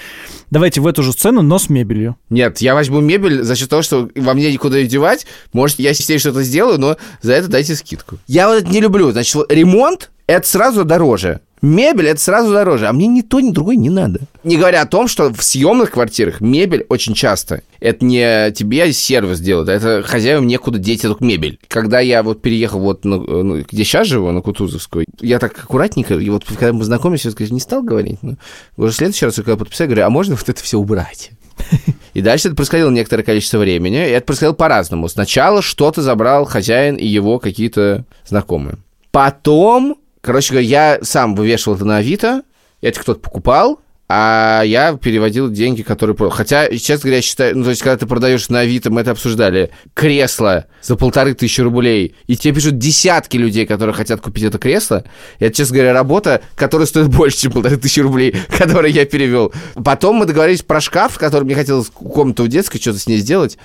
[0.50, 2.16] давайте в эту же сцену, но с мебелью.
[2.30, 5.26] Нет, я возьму мебель за счет того, что во мне никуда ее девать.
[5.52, 8.18] Может, я с ней что-то сделаю, но за это дайте скидку.
[8.26, 9.10] Я вот это не люблю.
[9.12, 11.40] Значит, ремонт— это сразу дороже.
[11.66, 14.20] Мебель— это сразу дороже, а мне ни то, ни другое не надо.
[14.44, 17.62] Не говоря о том, что в съемных квартирах мебель очень часто.
[17.80, 21.58] Это не тебе сервис делает, а это хозяевам некуда деть эту мебель.
[21.66, 26.14] Когда я вот переехал вот, на- ну, где сейчас живу, на Кутузовской, я так аккуратненько,
[26.14, 28.18] и вот когда мы знакомились, я сказать, не стал говорить.
[28.22, 28.36] Ну,
[28.76, 31.32] уже в следующий раз, когда подписал, говорю, а можно вот это все убрать?
[32.14, 35.08] И дальше это происходило некоторое количество времени, и это происходило по-разному.
[35.08, 38.76] Сначала что-то забрал хозяин и его какие-то знакомые.
[39.10, 39.96] Потом,
[40.26, 42.42] короче говоря, я сам вывешивал это на Авито,
[42.82, 46.16] это кто-то покупал, а я переводил деньги, которые...
[46.30, 47.58] Хотя, честно говоря, я считаю...
[47.58, 51.60] Ну, то есть, когда ты продаешь на Авито, мы это обсуждали, кресло за полторы тысячи
[51.60, 55.04] рублей, и тебе пишут десятки людей, которые хотят купить это кресло,
[55.40, 59.52] это, честно говоря, работа, которая стоит больше, чем полторы тысячи рублей, которые я перевел.
[59.74, 63.58] Потом мы договорились про шкаф, который мне хотелось комнату в детской, что-то с ней сделать.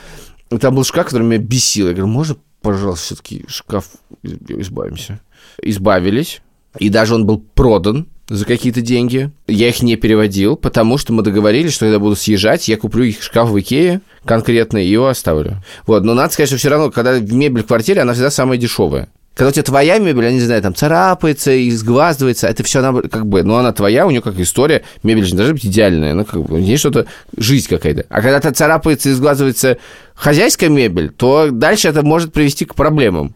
[0.60, 1.88] Там был шкаф, который меня бесил.
[1.88, 3.86] Я говорю, можно, пожалуйста, все-таки шкаф
[4.24, 5.20] избавимся?
[5.62, 6.42] Избавились.
[6.80, 9.30] И даже он был продан за какие-то деньги.
[9.48, 13.22] Я их не переводил, потому что мы договорились, что когда буду съезжать, я куплю их
[13.22, 15.62] шкаф в Икее конкретно и его оставлю.
[15.86, 19.10] Вот, но надо сказать, что все равно, когда мебель в квартире, она всегда самая дешевая.
[19.36, 23.26] Когда у тебя твоя мебель, я не знаю, там царапается, изгваздывается, это все она как
[23.26, 26.26] бы, ну, она твоя, у нее как история, мебель же не должна быть идеальная, ну,
[26.26, 27.08] как бы, у нее что-то,
[27.38, 28.06] жизнь какая-то.
[28.10, 29.78] А когда то царапается изгваздывается
[30.16, 33.34] хозяйская мебель, то дальше это может привести к проблемам.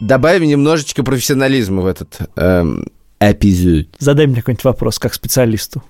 [0.00, 2.86] Добавим немножечко профессионализма в этот эм,
[3.20, 3.88] эпизод.
[3.98, 5.82] Задай мне какой-нибудь вопрос, как специалисту.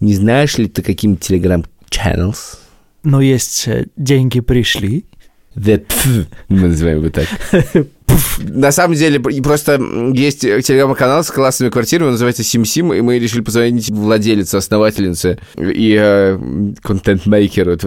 [0.00, 2.58] Не знаешь ли ты каким телеграм-channels?
[3.04, 5.04] Но есть э, деньги пришли.
[5.54, 5.84] The
[6.48, 7.28] мы называем его так.
[8.38, 9.80] На самом деле, просто
[10.12, 15.96] есть телеграм-канал с классными квартирами, он называется Сим-Сим, и мы решили позвонить владелице, основательнице и
[15.98, 16.38] э,
[16.82, 17.78] контент-мейкеру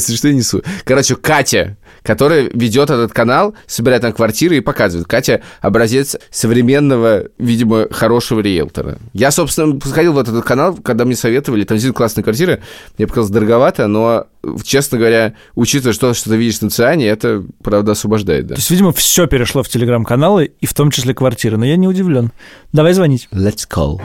[0.00, 0.62] что я несу?
[0.84, 5.06] Короче, Катя, которая ведет этот канал, собирает там квартиры и показывает.
[5.06, 8.98] Катя— образец современного, видимо, хорошего риэлтора.
[9.12, 12.62] Я, собственно, сходил в этот канал, когда мне советовали, там действительно классные квартиры,
[12.98, 14.26] мне показалось дороговато, но,
[14.64, 18.54] честно говоря, учитывая, что, что ты видишь на Циане, это, правда, освобождает, да.
[18.54, 21.56] То есть, видимо, все перешло в телеграм-каналы, и в том числе квартиры.
[21.56, 22.30] Но я не удивлен.
[22.72, 23.26] Давай звонить.
[23.32, 24.00] Let's call.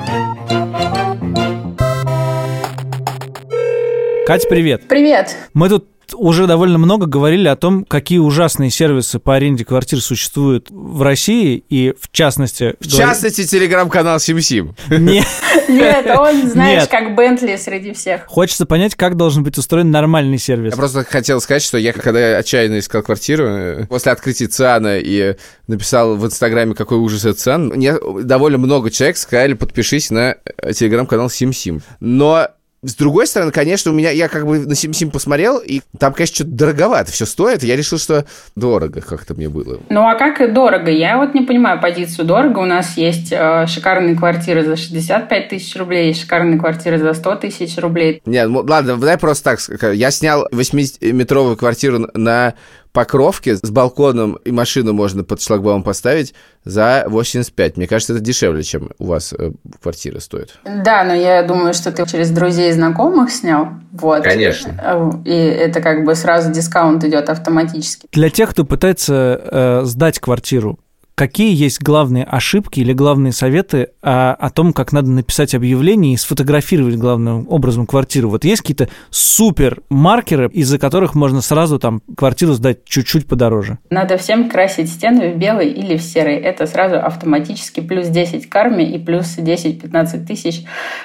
[4.26, 4.88] Катя, привет.
[4.88, 5.36] Привет.
[5.54, 10.68] Мы тут уже довольно много говорили о том, какие ужасные сервисы по аренде квартир существуют
[10.70, 12.76] в России, и в частности...
[12.80, 14.76] В частности, телеграм-канал Сим-Сим.
[14.90, 15.24] Не,
[15.68, 16.90] Нет, он, знаешь, Нет.
[16.90, 18.26] как Бентли среди всех.
[18.28, 20.72] хочется понять, как должен быть устроен нормальный сервис.
[20.72, 25.36] Я просто хотел сказать, что я, когда отчаянно искал квартиру, э, после открытия ЦИАНа и
[25.68, 30.74] написал в Инстаграме, какой ужас это ЦИАН, мне довольно много человек сказали, подпишись на э,
[30.74, 31.82] телеграм-канал Сим-Сим.
[32.00, 32.48] Но
[32.84, 36.36] С другой стороны, конечно, у меня, я как бы на Сим-Сим посмотрел, и там, конечно,
[36.36, 37.64] что-то дороговато все стоит.
[37.64, 38.26] Я решил, что
[38.56, 39.80] дорого как-то мне было.
[39.90, 40.92] Ну а как и дорого?
[40.92, 42.60] Я вот не понимаю позицию дорого.
[42.60, 47.78] У нас есть э, шикарные квартиры за 65 тысяч рублей, шикарные квартиры за 100 тысяч
[47.80, 48.22] рублей.
[48.28, 49.96] Нет, ну, ладно, дай просто так.
[49.96, 52.54] Я снял 8-метровую квартиру на
[52.98, 56.34] Покровке с балконом, и машину можно под шлагбаум поставить
[56.64, 57.78] за 85.
[57.78, 59.52] Мне кажется, это дешевле, чем у вас э,
[59.84, 60.58] квартира стоит.
[60.66, 63.70] Да, но я думаю, что ты через друзей и знакомых снял.
[63.92, 64.24] Вот.
[64.24, 64.74] Конечно.
[64.84, 68.08] Э, И это как бы сразу дискаунт идет автоматически.
[68.14, 70.80] Для тех, кто пытается э, сдать квартиру,
[71.14, 76.18] какие есть главные ошибки или главные советы о, о том, как надо написать объявление и
[76.18, 78.30] сфотографировать главным образом квартиру?
[78.30, 83.80] Вот есть какие-то супер маркеры, из-за которых можно сразу там квартиру сдать чуть-чуть подороже?
[83.90, 86.36] Надо всем красить стены в белый или в серый.
[86.38, 90.64] Это сразу автоматически плюс 10 карме и плюс 10-15 тысяч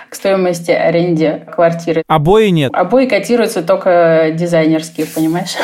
[0.08, 2.04] к стоимости аренде квартиры.
[2.06, 2.70] Обои нет.
[2.72, 5.56] Обои котируются только дизайнерские, понимаешь?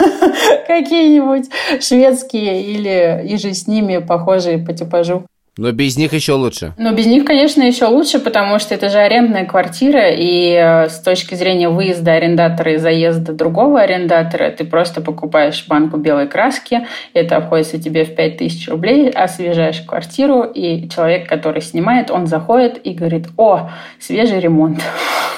[0.66, 1.50] Какие-нибудь
[1.82, 5.26] шведские или и же с ними похожие по типажу.
[5.58, 6.72] Но без них еще лучше.
[6.78, 11.00] Но без них, конечно, еще лучше, потому что это же арендная квартира, и э, с
[11.00, 17.36] точки зрения выезда арендатора и заезда другого арендатора, ты просто покупаешь банку белой краски, это
[17.36, 23.26] обходится тебе в 5000 рублей, освежаешь квартиру, и человек, который снимает, он заходит и говорит,
[23.36, 24.80] о, свежий ремонт.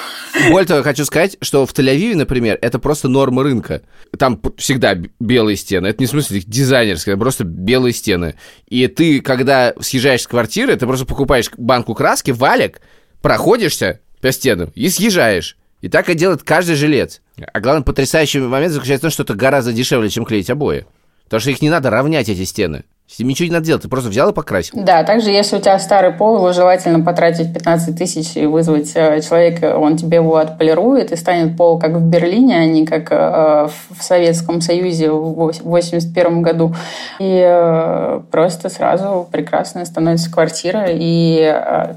[0.51, 3.83] Более того, хочу сказать, что в Тель-Авиве, например, это просто норма рынка.
[4.18, 5.89] Там всегда белые стены.
[5.89, 8.37] Это не в смысле их дизайнерские, это просто белые стены.
[8.68, 12.81] И ты, когда съезжаешь с квартиры, ты просто покупаешь банку краски, валик,
[13.22, 15.57] проходишься по стенам и съезжаешь.
[15.81, 17.22] И так и делает каждый жилец.
[17.53, 20.87] А главный потрясающий момент заключается в том, что это гораздо дешевле, чем клеить обои.
[21.24, 22.85] Потому что их не надо равнять, эти стены.
[23.11, 24.79] С ним ничего не надо делать, ты просто взял и покрасил.
[24.81, 29.21] Да, также если у тебя старый пол, его желательно потратить 15 тысяч и вызвать э,
[29.21, 33.69] человека, он тебе его отполирует и станет пол как в Берлине, а не как э,
[33.91, 36.73] в Советском Союзе в 81 году.
[37.19, 41.53] И э, просто сразу прекрасная становится квартира, и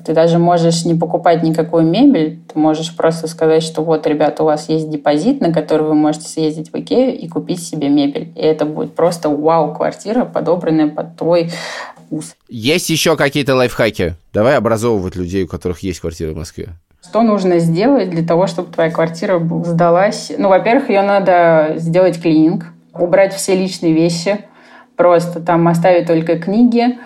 [0.05, 4.47] ты даже можешь не покупать никакую мебель, ты можешь просто сказать, что вот, ребята, у
[4.47, 8.33] вас есть депозит, на который вы можете съездить в Икею и купить себе мебель.
[8.35, 11.51] И это будет просто вау-квартира, подобранная под твой
[11.95, 12.35] вкус.
[12.49, 14.15] Есть еще какие-то лайфхаки?
[14.33, 16.69] Давай образовывать людей, у которых есть квартира в Москве.
[17.03, 20.31] Что нужно сделать для того, чтобы твоя квартира сдалась?
[20.37, 24.39] Ну, во-первых, ее надо сделать клининг, убрать все личные вещи,
[24.95, 26.97] просто там оставить только книги,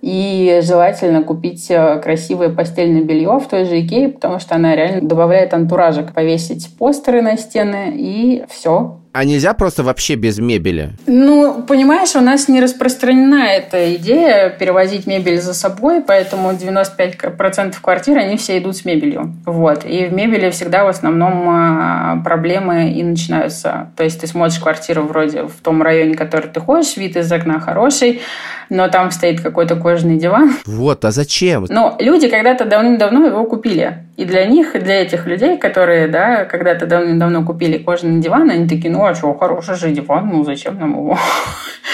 [0.00, 5.08] и желательно купить э, красивое постельное белье в той же Икее, потому что она реально
[5.08, 6.12] добавляет антуражик.
[6.12, 8.98] Повесить постеры на стены и все.
[9.12, 10.92] А нельзя просто вообще без мебели?
[11.06, 18.16] Ну, понимаешь, у нас не распространена эта идея перевозить мебель за собой, поэтому 95% квартир,
[18.16, 19.34] они все идут с мебелью.
[19.44, 19.84] Вот.
[19.84, 23.92] И в мебели всегда в основном а, проблемы и начинаются.
[23.98, 27.60] То есть ты смотришь квартиру вроде в том районе, который ты ходишь, вид из окна
[27.60, 28.22] хороший,
[28.70, 30.52] но там стоит какой-то кожаный диван.
[30.64, 31.66] Вот, а зачем?
[31.68, 33.98] Но люди когда-то давным-давно его купили.
[34.22, 38.68] И для них, и для этих людей, которые, да, когда-то давным-давно купили кожаный диван, они
[38.68, 41.18] такие, ну а что, хороший же диван, ну зачем нам его?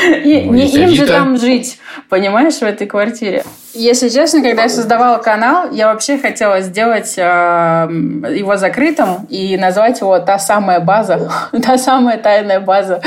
[0.01, 3.43] Ну, не им же там жить, понимаешь, в этой квартире.
[3.75, 10.01] Если честно, когда я создавала канал, я вообще хотела сделать э, его закрытым и назвать
[10.01, 11.31] его «Та самая база»,
[11.62, 13.03] «Та самая тайная база»,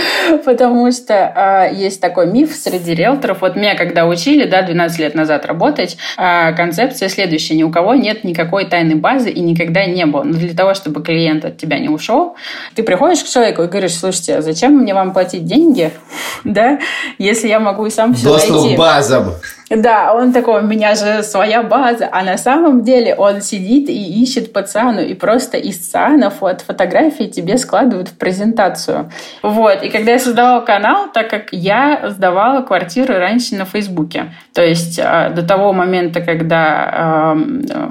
[0.46, 3.42] потому что э, есть такой миф среди риэлторов.
[3.42, 7.56] Вот меня когда учили, да, 12 лет назад работать, э, концепция следующая.
[7.56, 10.22] Ни у кого нет никакой тайной базы и никогда не было.
[10.22, 12.36] Но для того, чтобы клиент от тебя не ушел,
[12.76, 15.92] ты приходишь к человеку и говоришь, слушайте, а зачем мне вам платить деньги,
[16.44, 16.78] да,
[17.18, 18.78] если я могу и сам все найти?
[18.78, 19.34] базам.
[19.76, 24.22] Да, он такой, у меня же своя база, а на самом деле он сидит и
[24.22, 29.10] ищет по ЦАНу, и просто из ЦАНов от фотографии тебе складывают в презентацию.
[29.42, 34.62] Вот, и когда я создавала канал, так как я сдавала квартиры раньше на Фейсбуке, то
[34.62, 37.90] есть э, до того момента, когда эм, э,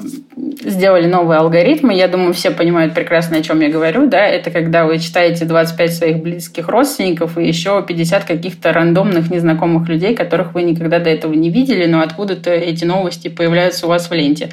[0.65, 4.85] сделали новые алгоритмы, я думаю, все понимают прекрасно, о чем я говорю, да, это когда
[4.85, 10.63] вы читаете 25 своих близких родственников и еще 50 каких-то рандомных незнакомых людей, которых вы
[10.63, 14.51] никогда до этого не видели, но откуда-то эти новости появляются у вас в ленте.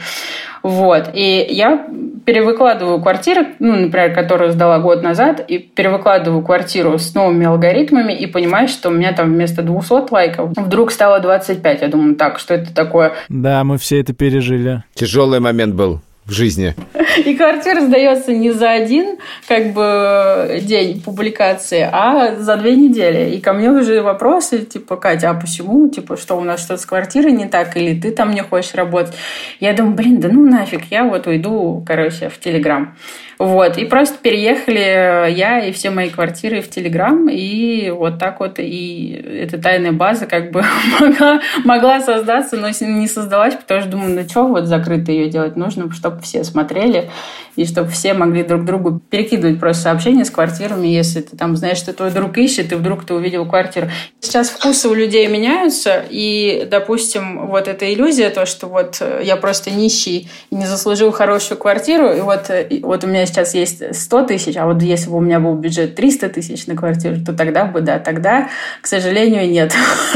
[0.64, 1.10] Вот.
[1.14, 1.88] И я
[2.26, 8.28] перевыкладываю квартиры, ну, например, которую сдала год назад, и перевыкладываю квартиру с новыми алгоритмами и
[8.28, 11.82] понимаю, что у меня там вместо 200 лайков вдруг стало 25.
[11.82, 13.14] Я думаю, так, что это такое?
[13.30, 14.84] Да, мы все это пережили.
[14.94, 16.02] Тяжелый момент был.
[16.28, 16.76] В жизни.
[17.26, 19.18] И квартира сдается не за один
[19.48, 23.36] как бы день публикации, а за две недели.
[23.36, 25.90] И ко мне уже вопросы, типа, Катя, а почему?
[25.90, 27.78] Типа, что у нас что-то с квартирой не так?
[27.78, 29.16] Или ты там не хочешь работать?
[29.60, 32.96] Я думаю, блин, да ну нафиг, я вот уйду, короче, в Телеграм.
[33.40, 38.56] Вот, и просто переехали я и все мои квартиры в Телеграм, и вот так вот,
[38.58, 40.64] и эта тайная база как бы
[41.00, 45.56] могла, могла создаться, но не создалась, потому что думаю, ну что вот закрыто ее делать,
[45.56, 47.12] нужно, чтобы все смотрели,
[47.56, 51.78] и чтобы все могли друг другу перекидывать просто сообщения с квартирами, если ты там знаешь,
[51.78, 53.88] что твой друг ищет, и вдруг ты увидел квартиру.
[54.20, 59.70] Сейчас вкусы у людей меняются, и, допустим, вот эта иллюзия, то, что вот я просто
[59.70, 64.24] нищий и не заслужил хорошую квартиру, и вот, и вот у меня сейчас есть 100
[64.24, 67.66] тысяч, а вот если бы у меня был бюджет 300 тысяч на квартиру, то тогда
[67.66, 68.50] бы, да, тогда,
[68.82, 69.74] к сожалению, нет.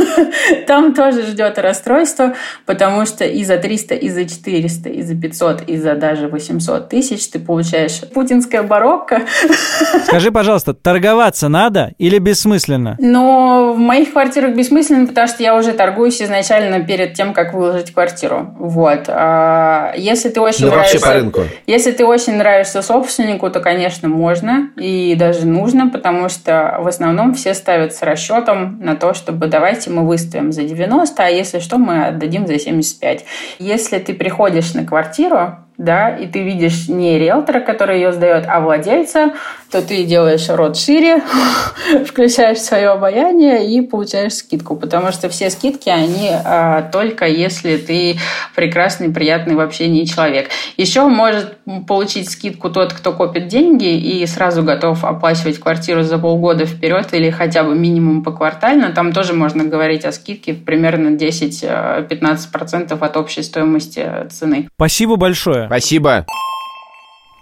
[0.67, 2.33] Там тоже ждет расстройство,
[2.65, 6.89] потому что и за 300, и за 400, и за 500, и за даже 800
[6.89, 9.21] тысяч ты получаешь путинская барокко.
[10.05, 12.95] Скажи, пожалуйста, торговаться надо или бессмысленно?
[12.99, 17.93] Но в моих квартирах бессмысленно, потому что я уже торгуюсь изначально перед тем, как выложить
[17.93, 18.55] квартиру.
[18.59, 19.05] Вот.
[19.07, 20.97] А если ты очень ну, нравишься...
[20.97, 21.41] вообще по рынку.
[21.67, 27.33] Если ты очень нравишься собственнику, то, конечно, можно и даже нужно, потому что в основном
[27.33, 31.77] все ставят с расчетом на то, чтобы давайте мы выставим за 90, а если что,
[31.77, 33.25] мы отдадим за 75.
[33.59, 38.59] Если ты приходишь на квартиру, да, и ты видишь не риэлтора, который ее сдает, а
[38.59, 39.33] владельца,
[39.71, 41.23] то ты делаешь рот шире,
[42.05, 48.17] включаешь свое обаяние и получаешь скидку, потому что все скидки, они а, только если ты
[48.55, 50.49] прекрасный, приятный в общении человек.
[50.77, 51.57] Еще может
[51.87, 57.31] получить скидку тот, кто копит деньги и сразу готов оплачивать квартиру за полгода вперед или
[57.31, 58.91] хотя бы минимум поквартально.
[58.91, 64.67] Там тоже можно говорить о скидке примерно 10-15% от общей стоимости цены.
[64.75, 65.70] Спасибо большое.
[65.71, 66.25] Спасибо.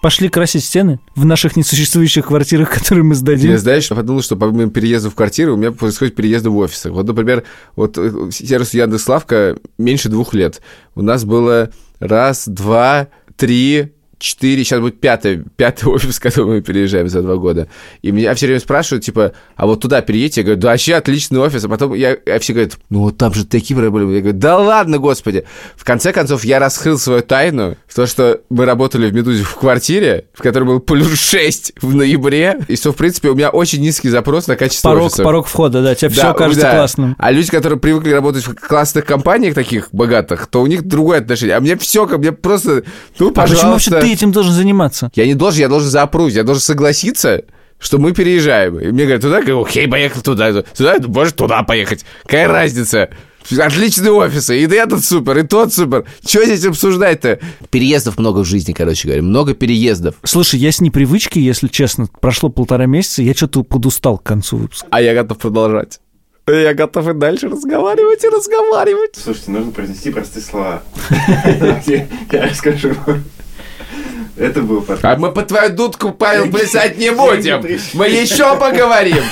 [0.03, 3.49] Пошли красить стены в наших несуществующих квартирах, которые мы сдадим.
[3.49, 6.91] Я, знаешь, подумал, что по моему переезду в квартиру у меня происходит переезды в офисы.
[6.91, 7.43] Вот, например,
[7.75, 10.61] вот э, сервис Яндекс.Лавка меньше двух лет.
[10.93, 17.09] У нас было раз, два, три, четыре, сейчас будет пятый, пятый офис, который мы переезжаем
[17.09, 17.67] за два года.
[18.01, 20.41] И меня все время спрашивают, типа, а вот туда переедете?
[20.41, 21.63] Я говорю, да вообще отличный офис.
[21.63, 24.13] А потом я, а все говорят, ну вот там же такие проблемы.
[24.13, 25.45] Я говорю, да ладно, господи.
[25.76, 29.55] В конце концов, я раскрыл свою тайну, в то, что мы работали в «Медузе» в
[29.55, 33.82] квартире, в которой был плюс 6 в ноябре, и что, в принципе, у меня очень
[33.82, 35.24] низкий запрос на качество порог, офиса.
[35.24, 36.72] Порог входа, да, тебе Да, все кажется да.
[36.76, 37.15] классным.
[37.17, 41.55] А люди, которые привыкли работать в классных компаниях таких богатых, то у них другое отношение.
[41.55, 42.84] А мне все, мне просто,
[43.17, 43.55] ну, А пожалуйста.
[43.55, 45.12] почему вообще ты этим должен заниматься?
[45.16, 47.43] Я не должен, я должен запруть, я должен согласиться,
[47.80, 48.80] что мы переезжаем.
[48.80, 52.05] И мне говорят, туда, я говорю, окей, поехал туда, туда, может, туда поехать.
[52.24, 53.10] Какая разница?
[53.57, 56.05] Отличные офисы, и этот супер, и тот супер.
[56.26, 57.39] Что здесь обсуждать-то?
[57.72, 60.16] Переездов много в жизни, короче говоря, много переездов.
[60.24, 64.88] Слушай, я с непривычки, если честно, прошло полтора месяца, я что-то подустал к концу выпуска.
[64.91, 65.99] А я готов продолжать.
[66.47, 69.12] Я готов и дальше разговаривать и разговаривать.
[69.16, 70.82] Слушайте, нужно произнести простые слова.
[71.86, 72.95] Я расскажу.
[74.39, 75.19] Это был А подкаст.
[75.19, 77.61] мы по твою дудку, Павел, плясать не будем.
[77.93, 79.23] Мы еще поговорим.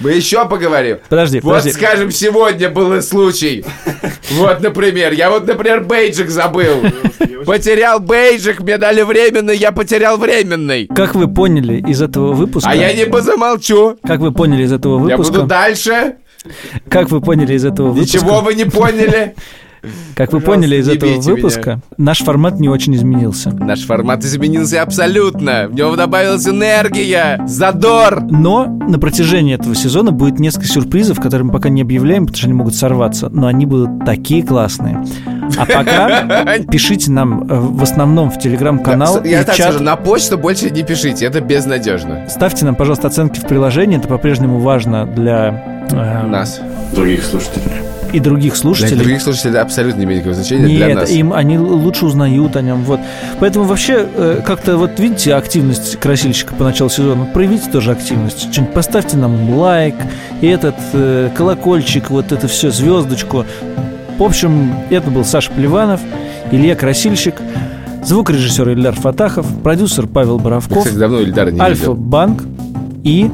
[0.00, 0.98] Мы еще поговорим.
[1.08, 1.72] Подожди, Вот, подожди.
[1.72, 3.64] скажем, сегодня был случай.
[4.30, 6.82] Вот, например, я вот, например, бейджик забыл.
[7.44, 10.86] Потерял бейджик, мне дали временный, я потерял временный.
[10.86, 12.70] Как вы поняли из этого выпуска...
[12.70, 13.98] А я не позамолчу.
[14.06, 15.32] Как вы поняли из этого Я выпуска...
[15.34, 16.14] буду дальше.
[16.88, 18.18] Как вы поняли из этого выпуска...
[18.18, 19.34] Ничего вы не поняли.
[20.14, 23.50] Как вы поняли из этого выпуска, наш формат не очень изменился.
[23.50, 25.68] Наш формат изменился абсолютно.
[25.68, 28.22] В него добавилась энергия, задор.
[28.22, 32.46] Но на протяжении этого сезона будет несколько сюрпризов, которые мы пока не объявляем, потому что
[32.46, 33.28] они могут сорваться.
[33.28, 35.02] Но они будут такие классные.
[35.58, 39.70] А пока пишите нам э, в основном в телеграм-канал и Я так чат.
[39.70, 42.26] скажу, на почту больше не пишите, это безнадежно.
[42.28, 43.98] Ставьте нам, пожалуйста, оценки в приложении.
[43.98, 46.60] Это по-прежнему важно для э, Нас.
[46.94, 47.81] Других слушателей.
[48.12, 48.98] И других Для слушателей.
[48.98, 51.10] других слушателей абсолютно не имеет никакого значения Нет, для нас.
[51.10, 52.84] им они лучше узнают о нем.
[52.84, 53.00] Вот.
[53.40, 57.24] Поэтому вообще э, как-то вот видите активность красильщика по началу сезона.
[57.24, 58.52] Проявите тоже активность.
[58.52, 59.94] Что-нибудь поставьте нам лайк,
[60.40, 63.44] этот э, колокольчик, вот это все, звездочку.
[64.18, 66.00] В общем, это был Саша Плеванов,
[66.50, 67.36] Илья Красильщик,
[68.04, 71.62] звукорежиссер Ильдар Фатахов, продюсер Павел Я, Боровков, кстати, давно не видел.
[71.62, 72.44] Альфа-банк
[73.04, 73.30] и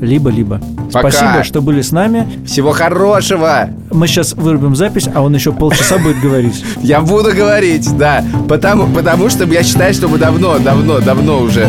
[0.00, 0.60] либо-либо.
[0.92, 1.10] Пока.
[1.10, 2.26] Спасибо, что были с нами.
[2.46, 3.68] Всего хорошего!
[3.90, 6.64] Мы сейчас вырубим запись, а он еще полчаса будет говорить.
[6.82, 8.24] Я буду говорить, да.
[8.48, 11.68] Потому, потому что я считаю, что мы давно, давно, давно уже